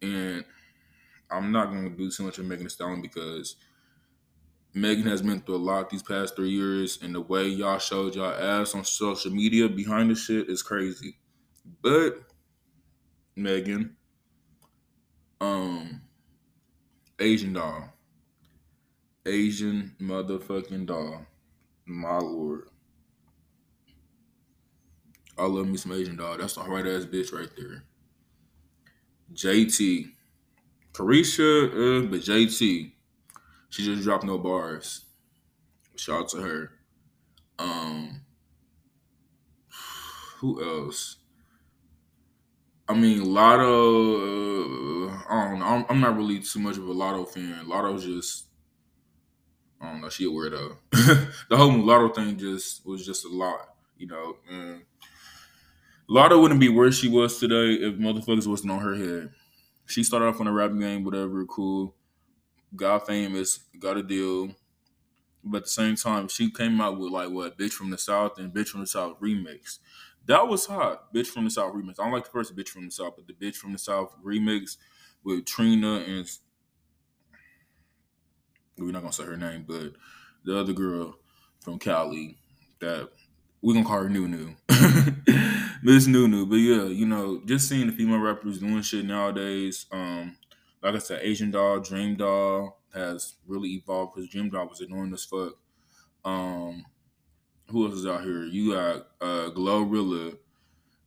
and 0.00 0.44
I'm 1.30 1.50
not 1.50 1.70
going 1.70 1.90
to 1.90 1.96
do 1.96 2.10
too 2.10 2.22
much 2.22 2.38
of 2.38 2.46
Megan 2.46 2.64
Thee 2.64 2.70
Stallion 2.70 3.02
because 3.02 3.56
Megan 4.74 5.06
has 5.06 5.22
been 5.22 5.40
through 5.40 5.54
a 5.54 5.58
lot 5.58 5.88
these 5.88 6.02
past 6.02 6.34
three 6.34 6.50
years, 6.50 6.98
and 7.00 7.14
the 7.14 7.20
way 7.20 7.46
y'all 7.46 7.78
showed 7.78 8.16
y'all 8.16 8.34
ass 8.34 8.74
on 8.74 8.84
social 8.84 9.30
media 9.30 9.68
behind 9.68 10.10
the 10.10 10.16
shit 10.16 10.50
is 10.50 10.62
crazy. 10.62 11.16
But 11.80 12.18
Megan, 13.36 13.96
um, 15.40 16.02
Asian 17.20 17.52
doll, 17.52 17.88
Asian 19.24 19.94
motherfucking 20.00 20.86
doll, 20.86 21.24
my 21.86 22.18
lord. 22.18 22.68
I 25.38 25.46
love 25.46 25.68
me 25.68 25.76
some 25.76 25.92
Asian 25.92 26.16
doll. 26.16 26.36
That's 26.36 26.56
a 26.56 26.60
hard 26.60 26.86
ass 26.86 27.04
bitch 27.04 27.32
right 27.32 27.50
there. 27.56 27.84
JT, 29.32 30.10
Carisha, 30.92 31.68
uh, 31.68 32.06
but 32.08 32.20
JT, 32.20 32.93
she 33.74 33.84
just 33.84 34.04
dropped 34.04 34.22
no 34.22 34.38
bars. 34.38 35.04
Shout 35.96 36.20
out 36.20 36.28
to 36.28 36.36
her. 36.36 36.70
Um, 37.58 38.20
who 40.36 40.62
else? 40.62 41.16
I 42.88 42.94
mean, 42.94 43.24
Latto. 43.24 45.10
Uh, 45.10 45.24
I 45.28 45.48
don't 45.48 45.58
know. 45.58 45.64
I'm, 45.64 45.86
I'm 45.88 46.00
not 46.00 46.16
really 46.16 46.38
too 46.38 46.60
much 46.60 46.76
of 46.76 46.88
a 46.88 46.94
Latto 46.94 47.28
fan. 47.28 47.66
Latto's 47.66 48.04
just, 48.04 48.44
I 49.80 49.90
don't 49.90 50.02
know. 50.02 50.08
She 50.08 50.26
a 50.26 50.28
weirdo. 50.28 50.76
the 51.50 51.56
whole 51.56 51.72
Latto 51.72 52.14
thing 52.14 52.38
just 52.38 52.86
was 52.86 53.04
just 53.04 53.24
a 53.24 53.28
lot, 53.28 53.74
you 53.98 54.06
know. 54.06 54.36
And 54.48 54.82
Latto 56.08 56.40
wouldn't 56.40 56.60
be 56.60 56.68
where 56.68 56.92
she 56.92 57.08
was 57.08 57.40
today 57.40 57.72
if 57.84 57.96
motherfuckers 57.96 58.46
wasn't 58.46 58.70
on 58.70 58.78
her 58.78 58.94
head. 58.94 59.30
She 59.86 60.04
started 60.04 60.26
off 60.26 60.40
on 60.40 60.46
a 60.46 60.52
rap 60.52 60.70
game, 60.78 61.02
whatever, 61.02 61.44
cool. 61.46 61.96
Got 62.76 63.06
famous, 63.06 63.60
got 63.78 63.96
a 63.96 64.02
deal. 64.02 64.54
But 65.44 65.58
at 65.58 65.62
the 65.64 65.70
same 65.70 65.96
time, 65.96 66.28
she 66.28 66.50
came 66.50 66.80
out 66.80 66.98
with 66.98 67.10
like 67.12 67.30
what, 67.30 67.58
Bitch 67.58 67.72
from 67.72 67.90
the 67.90 67.98
South 67.98 68.38
and 68.38 68.52
Bitch 68.52 68.68
from 68.68 68.80
the 68.80 68.86
South 68.86 69.20
remix. 69.20 69.78
That 70.26 70.48
was 70.48 70.66
hot. 70.66 71.12
Bitch 71.14 71.26
from 71.26 71.44
the 71.44 71.50
South 71.50 71.74
remix. 71.74 72.00
I 72.00 72.04
don't 72.04 72.12
like 72.12 72.24
the 72.24 72.30
first 72.30 72.56
Bitch 72.56 72.68
from 72.68 72.86
the 72.86 72.90
South, 72.90 73.14
but 73.16 73.26
the 73.26 73.34
Bitch 73.34 73.56
from 73.56 73.72
the 73.72 73.78
South 73.78 74.14
remix 74.24 74.76
with 75.22 75.44
Trina 75.44 75.96
and 76.06 76.26
we're 78.78 78.92
not 78.92 79.02
gonna 79.02 79.12
say 79.12 79.24
her 79.24 79.36
name, 79.36 79.64
but 79.66 79.92
the 80.44 80.58
other 80.58 80.72
girl 80.72 81.16
from 81.60 81.78
Cali 81.78 82.36
that 82.80 83.08
we're 83.62 83.74
gonna 83.74 83.86
call 83.86 84.02
her 84.02 84.08
Nunu. 84.08 84.54
Miss 85.82 86.06
Nunu. 86.06 86.46
But 86.46 86.56
yeah, 86.56 86.84
you 86.84 87.06
know, 87.06 87.40
just 87.46 87.68
seeing 87.68 87.86
the 87.86 87.92
female 87.92 88.18
rappers 88.18 88.58
doing 88.58 88.82
shit 88.82 89.04
nowadays. 89.04 89.86
Um, 89.92 90.36
like 90.84 90.94
I 90.96 90.98
said, 90.98 91.20
Asian 91.22 91.50
Doll, 91.50 91.80
Dream 91.80 92.14
Doll 92.14 92.78
has 92.92 93.36
really 93.46 93.70
evolved 93.70 94.14
because 94.14 94.28
Dream 94.28 94.50
Doll 94.50 94.68
was 94.68 94.82
annoying 94.82 95.14
as 95.14 95.24
fuck. 95.24 95.54
Um, 96.24 96.84
who 97.70 97.86
else 97.86 97.94
is 97.94 98.06
out 98.06 98.22
here? 98.22 98.44
You 98.44 98.74
got 98.74 99.06
uh 99.20 99.50
Glorilla. 99.50 100.36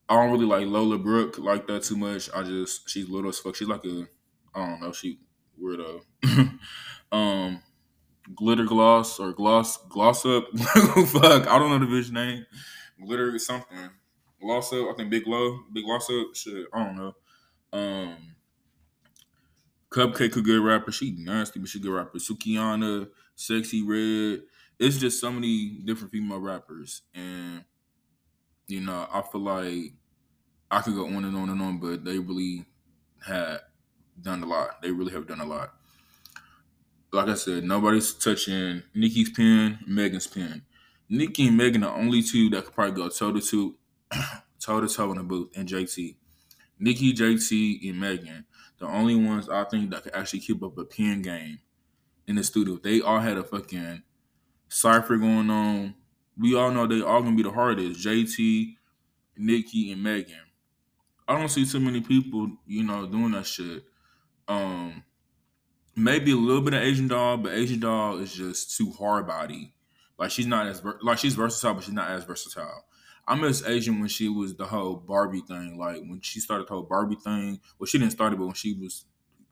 I 0.10 0.16
don't 0.16 0.32
really 0.32 0.46
like 0.46 0.66
Lola 0.66 0.98
Brooke 0.98 1.38
like 1.38 1.68
that 1.68 1.84
too 1.84 1.96
much. 1.96 2.30
I 2.34 2.42
just 2.42 2.90
she's 2.90 3.08
little 3.08 3.30
as 3.30 3.38
fuck. 3.38 3.56
She's 3.56 3.68
like 3.68 3.86
a 3.86 4.08
I 4.56 4.68
don't 4.68 4.82
know, 4.82 4.92
she 4.92 5.20
weirdo. 5.62 6.02
um 7.12 7.62
glitter 8.36 8.66
gloss 8.66 9.20
or 9.20 9.32
gloss 9.32 9.78
gloss 9.90 10.26
up. 10.26 10.46
fuck, 10.58 11.48
I 11.48 11.60
don't 11.60 11.70
know 11.70 11.80
the 11.80 11.86
bitch 11.86 12.12
name. 12.12 12.46
Glitter 13.06 13.38
something. 13.38 13.78
Gloss 14.42 14.74
up, 14.74 14.88
I 14.92 14.94
think 14.96 15.12
big 15.12 15.28
low, 15.28 15.60
big 15.72 15.84
gloss 15.84 16.10
up. 16.10 16.36
Shit, 16.36 16.66
I 16.74 16.84
don't 16.84 16.96
know. 16.96 17.14
Um 17.74 18.37
Cupcakke 19.90 20.38
a 20.38 20.42
good 20.42 20.64
rapper. 20.64 20.92
She 20.92 21.16
nasty, 21.18 21.60
but 21.60 21.70
she 21.70 21.80
good 21.80 21.92
rapper. 21.94 22.18
Sukihana, 22.18 23.10
Sexyy 23.38 23.84
Red. 23.86 24.44
It's 24.80 24.98
just 24.98 25.20
so 25.20 25.32
many 25.32 25.80
different 25.86 26.12
female 26.12 26.40
rappers. 26.40 27.04
And, 27.14 27.64
you 28.68 28.82
know, 28.82 29.08
I 29.12 29.22
feel 29.22 29.42
like 29.42 29.94
I 30.70 30.82
could 30.82 30.96
go 30.96 31.08
on 31.08 31.26
and 31.26 31.36
on 31.36 31.50
and 31.50 31.62
on, 31.62 31.80
but 31.80 32.04
they 32.04 32.20
really 32.20 32.66
had 33.26 33.62
done 34.22 34.44
a 34.44 34.46
lot. 34.46 34.82
They 34.82 34.92
really 34.92 35.14
have 35.14 35.28
done 35.28 35.40
a 35.40 35.46
lot. 35.46 35.74
Like 37.12 37.30
I 37.30 37.36
said, 37.36 37.64
nobody's 37.64 38.14
touching 38.14 38.84
Nicki's 38.94 39.30
pen, 39.30 39.80
Megan's 39.88 40.28
pen. 40.28 40.66
Nicki 41.10 41.48
and 41.48 41.58
Megan 41.58 41.84
are 41.86 41.96
only 41.98 42.22
two 42.22 42.50
that 42.50 42.66
could 42.66 42.76
probably 42.76 43.02
go 43.02 43.08
toe 43.08 43.32
to 43.32 43.40
toe, 43.40 43.76
toe 44.60 44.82
to 44.82 44.88
toe 44.94 45.12
in 45.12 45.18
the 45.18 45.24
booth, 45.24 45.50
and 45.56 45.70
JT. 45.70 46.16
Nicki, 46.80 47.14
JT, 47.14 47.90
and 47.90 48.00
Megan, 48.00 48.46
the 48.80 48.86
only 48.88 49.16
ones 49.16 49.50
I 49.50 49.64
think 49.66 49.90
that 49.92 50.04
could 50.04 50.16
actually 50.16 50.40
keep 50.40 50.64
up 50.64 50.78
a 50.78 50.86
pen 50.86 51.22
game 51.22 51.60
in 52.28 52.36
the 52.36 52.44
studio. 52.44 52.78
They 52.82 53.02
all 53.02 53.20
had 53.20 53.38
a 53.38 53.44
fucking 53.44 54.04
cipher 54.70 55.18
going 55.18 55.50
on. 55.50 55.96
We 56.38 56.56
all 56.56 56.72
know 56.72 56.86
they 56.86 57.02
all 57.02 57.22
gonna 57.22 57.36
be 57.36 57.44
the 57.44 57.52
hardest. 57.52 58.06
JT, 58.06 58.76
Nicki, 59.38 59.92
and 59.92 60.04
Megan. 60.04 60.36
I 61.28 61.38
don't 61.38 61.50
see 61.50 61.66
too 61.66 61.80
many 61.80 62.02
people, 62.02 62.52
you 62.66 62.84
know, 62.84 63.06
doing 63.06 63.32
that 63.32 63.46
shit. 63.46 63.84
Um, 64.48 65.04
maybe 65.96 66.32
a 66.32 66.36
little 66.38 66.62
bit 66.62 66.74
of 66.74 66.84
Asian 66.84 67.08
doll, 67.08 67.38
but 67.38 67.54
Asian 67.54 67.80
doll 67.80 68.20
is 68.20 68.34
just 68.34 68.78
too 68.78 68.92
hard 68.92 69.28
body. 69.28 69.74
Like 70.18 70.32
she's 70.32 70.48
not 70.48 70.68
as 70.68 70.82
like 71.02 71.18
she's 71.18 71.36
versatile, 71.36 71.76
but 71.76 71.84
she's 71.84 71.94
not 71.94 72.10
as 72.10 72.24
versatile. 72.24 72.86
I 73.28 73.36
miss 73.36 73.66
Asian 73.66 74.00
when 74.00 74.08
she 74.08 74.30
was 74.30 74.56
the 74.56 74.66
whole 74.66 74.96
Barbie 74.96 75.42
thing. 75.42 75.78
Like 75.78 75.98
when 75.98 76.22
she 76.22 76.40
started 76.40 76.68
the 76.68 76.74
whole 76.74 76.84
Barbie 76.84 77.16
thing. 77.16 77.60
Well, 77.78 77.86
she 77.86 77.98
didn't 77.98 78.14
start 78.14 78.34
it, 78.34 78.40
but 78.40 78.46
when 78.46 78.56
she 78.56 78.74
was 78.74 79.06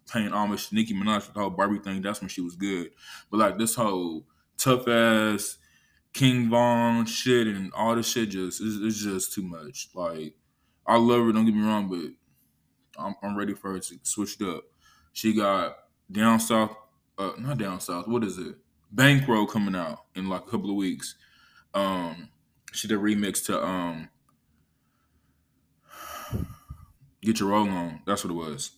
paying 0.09 0.31
homage 0.31 0.69
to 0.69 0.75
Nicki 0.75 0.93
Minaj 0.93 1.23
for 1.23 1.33
the 1.33 1.39
whole 1.41 1.49
Barbie 1.49 1.79
thing, 1.79 2.01
that's 2.01 2.21
when 2.21 2.29
she 2.29 2.41
was 2.41 2.55
good. 2.55 2.91
But 3.29 3.39
like 3.39 3.57
this 3.57 3.75
whole 3.75 4.25
tough 4.57 4.87
ass 4.87 5.57
King 6.13 6.49
Von 6.49 7.05
shit 7.05 7.47
and 7.47 7.73
all 7.73 7.95
this 7.95 8.07
shit 8.07 8.29
just 8.29 8.61
it's, 8.61 8.77
it's 8.81 9.03
just 9.03 9.33
too 9.33 9.43
much. 9.43 9.89
Like 9.93 10.35
I 10.87 10.97
love 10.97 11.25
her, 11.25 11.33
don't 11.33 11.45
get 11.45 11.53
me 11.53 11.61
wrong, 11.61 11.89
but 11.89 13.03
I'm, 13.03 13.15
I'm 13.21 13.37
ready 13.37 13.53
for 13.53 13.73
her 13.73 13.79
to 13.79 13.99
switch 14.03 14.39
it 14.39 14.47
up. 14.47 14.63
She 15.11 15.33
got 15.33 15.75
down 16.09 16.39
south, 16.39 16.75
uh, 17.17 17.31
not 17.37 17.57
down 17.57 17.81
south. 17.81 18.07
What 18.07 18.23
is 18.23 18.37
it? 18.37 18.55
Bankroll 18.91 19.47
coming 19.47 19.75
out 19.75 20.05
in 20.15 20.29
like 20.29 20.43
a 20.43 20.49
couple 20.49 20.69
of 20.69 20.77
weeks. 20.77 21.15
Um, 21.73 22.29
she 22.75 22.87
did 22.87 22.97
a 22.97 23.01
remix 23.01 23.45
to 23.45 23.63
um, 23.63 24.09
Get 27.21 27.39
Your 27.39 27.49
Roll 27.49 27.69
On. 27.69 28.01
That's 28.05 28.23
what 28.23 28.31
it 28.31 28.33
was, 28.33 28.71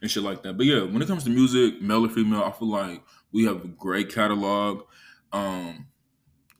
and 0.00 0.10
shit 0.10 0.22
like 0.22 0.42
that. 0.42 0.56
But 0.56 0.66
yeah, 0.66 0.82
when 0.82 1.02
it 1.02 1.08
comes 1.08 1.24
to 1.24 1.30
music, 1.30 1.80
male 1.82 2.06
or 2.06 2.08
female, 2.08 2.44
I 2.44 2.52
feel 2.52 2.68
like 2.68 3.02
we 3.32 3.44
have 3.44 3.64
a 3.64 3.68
great 3.68 4.12
catalog. 4.12 4.84
Um, 5.32 5.88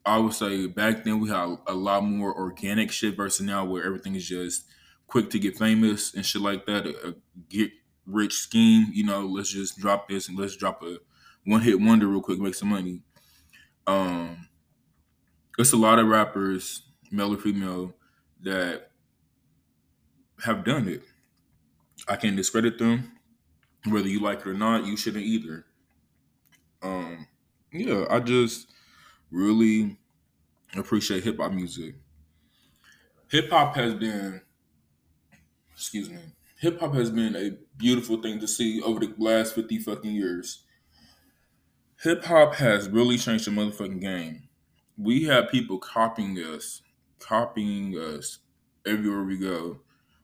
I 0.04 0.18
would 0.18 0.34
say 0.34 0.66
back 0.66 1.04
then 1.04 1.20
we 1.20 1.28
had 1.28 1.56
a 1.66 1.74
lot 1.74 2.04
more 2.04 2.34
organic 2.34 2.92
shit 2.92 3.16
versus 3.16 3.44
now 3.44 3.64
where 3.64 3.84
everything 3.84 4.14
is 4.14 4.28
just 4.28 4.66
quick 5.06 5.30
to 5.30 5.38
get 5.38 5.58
famous 5.58 6.14
and 6.14 6.24
shit 6.24 6.42
like 6.42 6.66
that. 6.66 6.86
A, 6.86 7.08
a 7.08 7.14
get 7.48 7.70
rich 8.06 8.34
scheme, 8.34 8.86
you 8.92 9.04
know, 9.04 9.26
let's 9.26 9.50
just 9.50 9.78
drop 9.78 10.08
this 10.08 10.28
and 10.28 10.38
let's 10.38 10.56
drop 10.56 10.82
a 10.82 10.98
one 11.44 11.62
hit 11.62 11.80
wonder 11.80 12.06
real 12.06 12.20
quick, 12.20 12.38
make 12.38 12.54
some 12.54 12.68
money. 12.68 13.02
Um, 13.86 14.48
it's 15.58 15.72
a 15.72 15.76
lot 15.76 15.98
of 15.98 16.06
rappers, 16.06 16.82
male 17.10 17.34
or 17.34 17.38
female, 17.38 17.94
that 18.42 18.90
have 20.44 20.64
done 20.64 20.88
it. 20.88 21.02
I 22.08 22.16
can't 22.16 22.36
discredit 22.36 22.78
them. 22.78 23.12
Whether 23.86 24.08
you 24.08 24.20
like 24.20 24.40
it 24.40 24.46
or 24.46 24.54
not, 24.54 24.84
you 24.84 24.96
shouldn't 24.96 25.24
either. 25.24 25.64
Um, 26.82 27.26
yeah, 27.72 28.04
I 28.10 28.20
just 28.20 28.68
really 29.30 29.96
appreciate 30.76 31.24
hip 31.24 31.38
hop 31.38 31.52
music. 31.52 31.94
Hip 33.30 33.50
hop 33.50 33.74
has 33.76 33.94
been, 33.94 34.42
excuse 35.72 36.10
me, 36.10 36.20
hip 36.60 36.80
hop 36.80 36.94
has 36.94 37.10
been 37.10 37.34
a 37.36 37.52
beautiful 37.76 38.20
thing 38.20 38.40
to 38.40 38.48
see 38.48 38.82
over 38.82 39.00
the 39.00 39.14
last 39.18 39.54
50 39.54 39.78
fucking 39.78 40.12
years. 40.12 40.64
Hip 42.02 42.24
hop 42.24 42.56
has 42.56 42.88
really 42.88 43.18
changed 43.18 43.46
the 43.46 43.50
motherfucking 43.50 44.00
game. 44.00 44.45
We 44.98 45.24
have 45.24 45.50
people 45.50 45.78
copying 45.78 46.36
us, 46.38 46.80
copying 47.18 47.94
us 47.94 48.38
everywhere 48.86 49.24
we 49.24 49.36
go. 49.36 49.80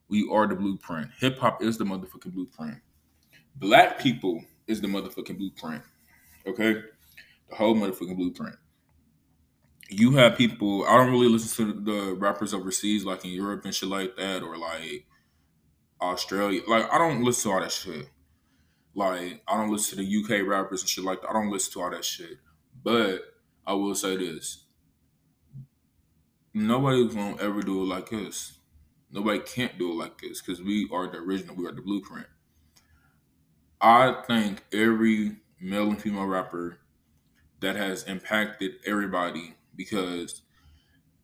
We 0.09 0.29
are 0.33 0.47
the 0.47 0.55
blueprint. 0.55 1.11
Hip 1.21 1.39
hop 1.39 1.63
is 1.63 1.79
the 1.79 1.85
motherfucking 1.85 2.33
blueprint. 2.33 2.79
Black 3.57 3.99
people 3.99 4.43
is 4.67 4.81
the 4.81 4.89
motherfucking 4.89 5.37
blueprint. 5.37 5.83
Okay? 6.47 6.83
The 7.51 7.57
whole 7.57 7.75
motherfucking 7.75 8.17
blueprint. 8.17 8.57
You 9.91 10.13
have 10.13 10.39
people, 10.39 10.87
I 10.87 10.97
don't 10.97 11.11
really 11.11 11.29
listen 11.29 11.67
to 11.67 11.81
the 11.81 12.15
rappers 12.15 12.55
overseas, 12.55 13.05
like 13.05 13.25
in 13.27 13.31
Europe 13.31 13.67
and 13.67 13.75
shit 13.75 13.91
like 13.91 14.17
that, 14.17 14.43
or 14.43 14.57
like 14.57 15.07
Australia. 16.01 16.63
Like, 16.67 16.91
I 16.91 16.97
don't 16.97 17.23
listen 17.23 17.51
to 17.51 17.55
all 17.57 17.63
that 17.63 17.73
shit. 17.73 18.09
Like, 18.95 19.43
I 19.47 19.57
don't 19.57 19.71
listen 19.71 19.99
to 19.99 20.05
the 20.05 20.41
UK 20.41 20.47
rappers 20.47 20.81
and 20.81 20.89
shit 20.89 21.05
like 21.05 21.21
that. 21.21 21.31
I 21.31 21.35
don't 21.35 21.51
listen 21.51 21.73
to 21.75 21.83
all 21.83 21.91
that 21.91 22.05
shit. 22.05 22.39
But 22.83 23.21
I 23.67 23.75
will 23.75 23.95
say 23.95 24.17
this 24.17 24.62
Nobody's 26.55 27.15
gonna 27.15 27.41
ever 27.41 27.63
do 27.63 27.83
it 27.83 27.87
like 27.87 28.13
us. 28.13 28.59
Nobody 29.11 29.41
can't 29.41 29.79
do 29.79 29.93
it 29.93 29.95
like 29.95 30.21
this 30.21 30.41
because 30.41 30.63
we 30.63 30.89
are 30.93 31.11
the 31.11 31.19
original. 31.19 31.55
We 31.55 31.67
are 31.67 31.73
the 31.73 31.83
blueprint. 31.83 32.27
I 33.81 34.23
think 34.27 34.65
every 34.73 35.37
male 35.61 35.89
and 35.89 36.01
female 36.01 36.27
rapper 36.27 36.79
that 37.61 37.77
has 37.77 38.05
impacted 38.05 38.73
everybody 38.87 39.55
because 39.75 40.43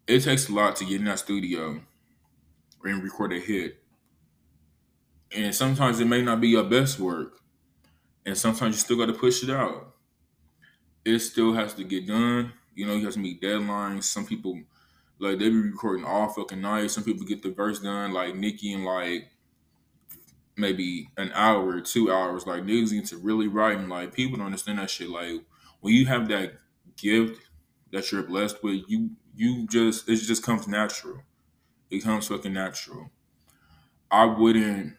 it 0.07 0.21
takes 0.21 0.49
a 0.49 0.53
lot 0.53 0.77
to 0.77 0.85
get 0.85 1.01
in 1.01 1.05
that 1.05 1.19
studio 1.19 1.81
and 2.85 3.03
record 3.03 3.33
a 3.33 3.39
hit. 3.39 3.83
And 5.35 5.55
sometimes 5.55 6.01
it 6.01 6.07
may 6.07 6.23
not 6.23 6.41
be 6.41 6.49
your 6.49 6.65
best 6.65 6.99
work. 6.99 7.41
And 8.25 8.37
sometimes 8.37 8.77
you 8.77 8.81
still 8.81 8.97
got 8.97 9.07
to 9.07 9.19
push 9.19 9.43
it 9.43 9.51
out. 9.51 9.95
It 11.05 11.19
still 11.21 11.55
has 11.55 11.75
to 11.75 11.85
get 11.85 12.07
done. 12.07 12.53
You 12.75 12.87
know, 12.87 12.95
you 12.95 13.05
have 13.05 13.15
to 13.15 13.21
meet 13.21 13.43
deadlines. 13.43 14.05
Some 14.05 14.27
people, 14.27 14.61
like, 15.21 15.39
they 15.39 15.49
be 15.49 15.57
recording 15.57 16.05
all 16.05 16.29
fucking 16.29 16.61
night. 16.61 16.91
Some 16.91 17.05
people 17.05 17.27
get 17.27 17.43
the 17.43 17.51
verse 17.51 17.81
done, 17.81 18.13
like 18.13 18.35
Nicki, 18.37 18.73
in 18.73 18.85
like 18.85 19.31
maybe 20.57 21.09
an 21.17 21.31
hour 21.35 21.69
or 21.69 21.81
two 21.81 22.11
hours. 22.13 22.47
Like, 22.47 22.63
niggas 22.63 23.09
to 23.11 23.17
really 23.17 23.49
write. 23.49 23.79
And, 23.79 23.89
like, 23.89 24.13
people 24.13 24.37
don't 24.37 24.47
understand 24.47 24.79
that 24.79 24.91
shit. 24.91 25.09
Like, 25.09 25.43
when 25.81 25.95
you 25.95 26.07
have 26.07 26.29
that 26.29 26.55
gift 26.97 27.41
that 27.93 28.11
you're 28.11 28.23
blessed 28.23 28.63
with, 28.63 28.83
you, 28.89 29.11
you 29.35 29.67
just, 29.69 30.09
it 30.09 30.17
just 30.17 30.43
comes 30.43 30.67
natural. 30.67 31.23
It 31.91 32.03
comes 32.03 32.29
fucking 32.29 32.53
natural. 32.53 33.11
I 34.11 34.25
wouldn't 34.25 34.97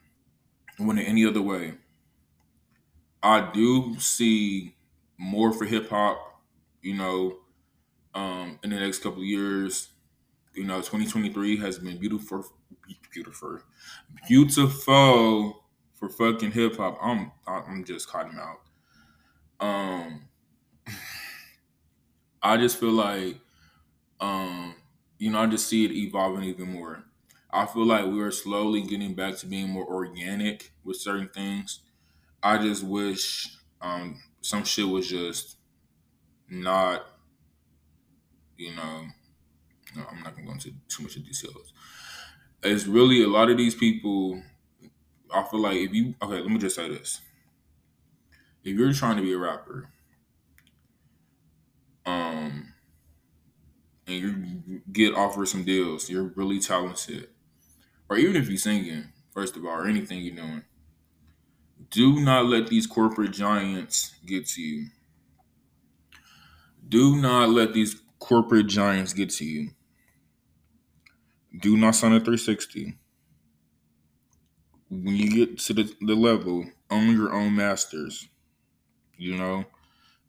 want 0.79 0.99
it 0.99 1.03
any 1.03 1.25
other 1.25 1.41
way. 1.41 1.73
I 3.21 3.51
do 3.51 3.95
see 3.99 4.75
more 5.17 5.51
for 5.51 5.65
hip 5.65 5.89
hop, 5.89 6.41
you 6.81 6.95
know, 6.95 7.39
um, 8.15 8.59
in 8.63 8.69
the 8.69 8.79
next 8.79 8.99
couple 8.99 9.19
of 9.19 9.27
years. 9.27 9.89
You 10.59 10.65
know, 10.65 10.81
2023 10.81 11.57
has 11.57 11.79
been 11.79 11.97
beautiful, 11.99 12.45
beautiful, 13.13 13.59
beautiful 14.27 15.65
for 15.95 16.09
fucking 16.09 16.51
hip 16.51 16.77
hop. 16.77 16.97
I'm, 17.01 17.31
I'm 17.47 17.83
just 17.85 18.09
cutting 18.09 18.39
out. 18.39 18.61
Um, 19.59 20.29
I 22.41 22.57
just 22.57 22.79
feel 22.79 22.91
like, 22.91 23.37
um, 24.21 24.75
you 25.19 25.31
know, 25.31 25.41
I 25.41 25.47
just 25.47 25.67
see 25.67 25.85
it 25.85 25.91
evolving 25.91 26.43
even 26.45 26.71
more. 26.71 27.05
I 27.51 27.65
feel 27.65 27.85
like 27.85 28.05
we 28.05 28.21
are 28.21 28.31
slowly 28.31 28.81
getting 28.83 29.15
back 29.15 29.37
to 29.39 29.47
being 29.47 29.69
more 29.69 29.87
organic 29.87 30.71
with 30.83 30.97
certain 30.97 31.29
things. 31.29 31.81
I 32.43 32.59
just 32.59 32.83
wish 32.83 33.57
um, 33.81 34.21
some 34.41 34.65
shit 34.65 34.87
was 34.87 35.09
just 35.09 35.57
not, 36.49 37.05
you 38.57 38.75
know, 38.75 39.07
no, 39.95 40.05
I'm 40.09 40.21
not 40.23 40.35
gonna 40.35 40.47
go 40.47 40.53
into 40.53 40.73
too 40.87 41.03
much 41.03 41.15
of 41.15 41.25
details. 41.25 41.73
It's 42.63 42.85
really 42.85 43.23
a 43.23 43.27
lot 43.27 43.49
of 43.49 43.57
these 43.57 43.75
people. 43.75 44.41
I 45.33 45.43
feel 45.43 45.61
like 45.61 45.77
if 45.77 45.93
you 45.93 46.15
okay, 46.21 46.39
let 46.39 46.49
me 46.49 46.57
just 46.57 46.75
say 46.75 46.89
this: 46.89 47.21
if 48.63 48.77
you're 48.77 48.93
trying 48.93 49.17
to 49.17 49.21
be 49.23 49.33
a 49.33 49.37
rapper, 49.37 49.89
um, 52.05 52.73
and 54.07 54.15
you 54.15 54.81
get 54.91 55.13
offered 55.15 55.47
some 55.47 55.63
deals, 55.63 56.09
you're 56.09 56.31
really 56.35 56.59
talented, 56.59 57.29
or 58.09 58.17
even 58.17 58.35
if 58.35 58.49
you're 58.49 58.57
singing, 58.57 59.13
first 59.33 59.55
of 59.57 59.65
all, 59.65 59.71
or 59.71 59.87
anything 59.87 60.21
you're 60.21 60.35
doing, 60.35 60.63
do 61.89 62.19
not 62.19 62.45
let 62.45 62.67
these 62.67 62.87
corporate 62.87 63.31
giants 63.31 64.13
get 64.25 64.45
to 64.47 64.61
you. 64.61 64.87
Do 66.87 67.15
not 67.17 67.49
let 67.49 67.73
these 67.73 68.01
corporate 68.19 68.67
giants 68.67 69.13
get 69.13 69.29
to 69.31 69.45
you. 69.45 69.71
Do 71.57 71.77
not 71.77 71.95
sign 71.95 72.13
a 72.13 72.19
360. 72.19 72.97
When 74.89 75.15
you 75.15 75.45
get 75.45 75.59
to 75.59 75.73
the, 75.73 75.93
the 76.01 76.15
level, 76.15 76.65
own 76.89 77.15
your 77.15 77.33
own 77.33 77.55
masters. 77.55 78.27
You 79.17 79.37
know, 79.37 79.65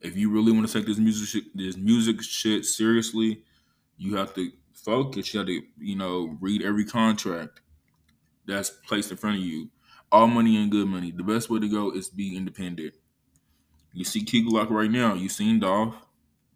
if 0.01 0.17
you 0.17 0.31
really 0.31 0.53
want 0.53 0.67
to 0.67 0.73
take 0.73 0.87
this 0.87 0.99
music 0.99 1.29
shit, 1.29 1.57
this 1.57 1.77
music 1.77 2.23
shit 2.23 2.65
seriously, 2.65 3.43
you 3.97 4.17
have 4.17 4.35
to 4.35 4.51
focus. 4.75 5.33
You 5.33 5.41
have 5.41 5.47
to, 5.49 5.63
you 5.79 5.97
know, 5.97 6.37
read 6.41 6.63
every 6.63 6.85
contract 6.85 7.61
that's 8.47 8.71
placed 8.71 9.11
in 9.11 9.17
front 9.17 9.37
of 9.37 9.43
you. 9.43 9.71
All 10.13 10.27
money 10.27 10.57
and 10.57 10.71
good 10.71 10.89
money. 10.89 11.13
The 11.13 11.23
best 11.23 11.51
way 11.51 11.61
to 11.61 11.69
go 11.69 11.93
is 11.93 12.09
be 12.09 12.37
independent. 12.37 12.95
You 13.93 14.05
see 14.05 14.25
Key 14.25 14.45
Glock 14.47 14.71
right 14.71 14.91
now. 14.91 15.15
You 15.15 15.29
seen 15.29 15.61
Dolph. 15.61 15.95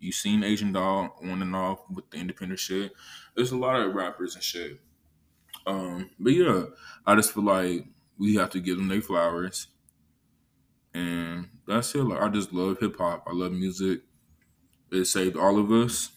You 0.05 0.13
seen 0.13 0.45
Asian 0.45 0.71
Doll 0.73 1.17
on 1.23 1.41
and 1.41 1.57
off 1.57 1.81
with 1.91 2.11
the 2.11 2.19
independent 2.19 2.61
shit. 2.61 2.93
There's 3.35 3.53
a 3.53 3.57
lot 3.57 3.81
of 3.81 3.95
rappers 3.95 4.35
and 4.35 4.45
shit. 4.45 4.79
Um, 5.67 6.11
but 6.21 6.35
yeah, 6.35 6.65
I 7.07 7.17
just 7.17 7.33
feel 7.33 7.45
like 7.45 7.87
we 8.19 8.35
have 8.35 8.51
to 8.51 8.61
give 8.61 8.77
them 8.77 8.89
their 8.89 9.01
flowers. 9.01 9.69
And 10.93 11.49
that's 11.67 11.95
it. 11.95 12.05
Like 12.05 12.21
I 12.21 12.29
just 12.29 12.53
love 12.53 12.79
hip 12.81 12.99
hop. 12.99 13.25
I 13.27 13.33
love 13.33 13.53
music. 13.53 14.03
It 14.93 15.07
saved 15.07 15.37
all 15.37 15.59
of 15.59 15.73
us. 15.73 16.13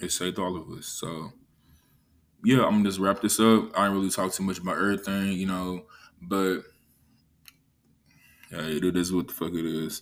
It 0.00 0.10
saved 0.10 0.38
all 0.38 0.56
of 0.56 0.70
us. 0.70 0.86
So 0.86 1.32
yeah, 2.42 2.64
I'm 2.64 2.76
gonna 2.76 2.84
just 2.84 2.98
wrap 2.98 3.20
this 3.20 3.38
up. 3.38 3.78
I 3.78 3.84
didn't 3.84 3.98
really 3.98 4.10
talk 4.10 4.32
too 4.32 4.42
much 4.42 4.58
about 4.58 4.78
everything, 4.78 5.32
you 5.32 5.46
know, 5.46 5.84
but 6.22 6.60
yeah, 8.50 8.62
it 8.62 8.96
is 8.96 9.12
what 9.12 9.28
the 9.28 9.34
fuck 9.34 9.52
it 9.52 9.66
is. 9.66 10.00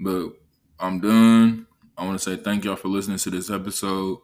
But 0.00 0.32
I'm 0.78 1.00
done. 1.00 1.66
I 1.96 2.04
want 2.04 2.18
to 2.18 2.24
say 2.24 2.42
thank 2.42 2.64
y'all 2.64 2.76
for 2.76 2.88
listening 2.88 3.18
to 3.18 3.30
this 3.30 3.50
episode. 3.50 4.18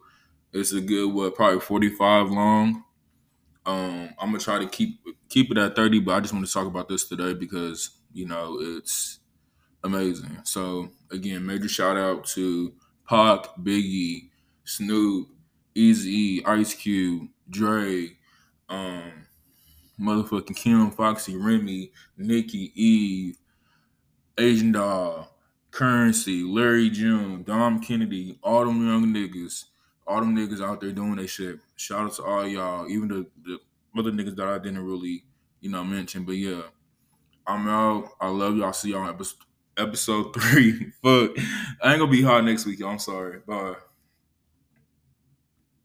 It's 0.53 0.73
a 0.73 0.81
good 0.81 1.07
what, 1.13 1.35
probably 1.35 1.59
45 1.59 2.29
long. 2.31 2.83
Um, 3.65 4.09
I'm 4.19 4.29
gonna 4.29 4.39
try 4.39 4.59
to 4.59 4.67
keep 4.67 4.99
keep 5.29 5.51
it 5.51 5.57
at 5.57 5.75
30, 5.75 5.99
but 5.99 6.15
I 6.15 6.19
just 6.19 6.33
want 6.33 6.45
to 6.45 6.51
talk 6.51 6.67
about 6.67 6.89
this 6.89 7.07
today 7.07 7.33
because 7.33 7.91
you 8.13 8.25
know 8.27 8.57
it's 8.59 9.19
amazing. 9.83 10.39
So 10.43 10.89
again, 11.11 11.45
major 11.45 11.69
shout 11.69 11.95
out 11.95 12.25
to 12.27 12.73
Pac, 13.07 13.55
Biggie, 13.57 14.29
Snoop, 14.63 15.29
Eazy, 15.75 16.45
Ice 16.45 16.73
Cube, 16.73 17.29
Dre, 17.49 18.17
um, 18.67 19.27
motherfucking 19.99 20.55
Kim, 20.55 20.91
Foxy, 20.91 21.37
Remy, 21.37 21.91
Nicki, 22.17 22.71
Eve, 22.75 23.37
Asian 24.37 24.71
Doll, 24.71 25.30
Curren$y, 25.71 26.43
Larry 26.45 26.89
June, 26.89 27.43
Dom 27.43 27.79
Kennedy, 27.79 28.37
all 28.43 28.65
them 28.65 28.85
young 28.85 29.05
niggas, 29.07 29.65
all 30.05 30.19
them 30.19 30.35
niggas 30.35 30.61
out 30.61 30.81
there 30.81 30.91
doing 30.91 31.15
their 31.15 31.27
shit. 31.27 31.59
Shout 31.75 32.01
out 32.01 32.13
to 32.15 32.23
all 32.23 32.47
y'all, 32.47 32.89
even 32.89 33.07
the, 33.07 33.25
the 33.43 33.57
other 33.97 34.11
niggas 34.11 34.35
that 34.35 34.47
I 34.47 34.57
didn't 34.57 34.85
really, 34.85 35.23
you 35.61 35.69
know, 35.69 35.83
mention. 35.83 36.23
But 36.23 36.33
yeah, 36.33 36.61
I'm 37.47 37.67
out. 37.67 38.09
I 38.19 38.27
love 38.27 38.57
y'all. 38.57 38.73
See 38.73 38.91
y'all 38.91 39.01
on 39.01 39.09
episode, 39.09 39.37
episode 39.77 40.33
three. 40.39 40.91
Fuck. 41.01 41.31
I 41.81 41.91
ain't 41.91 41.99
gonna 41.99 42.07
be 42.07 42.21
hot 42.21 42.43
next 42.43 42.65
week, 42.65 42.79
y'all. 42.79 42.89
I'm 42.89 42.99
sorry. 42.99 43.39
Bye. 43.47 43.75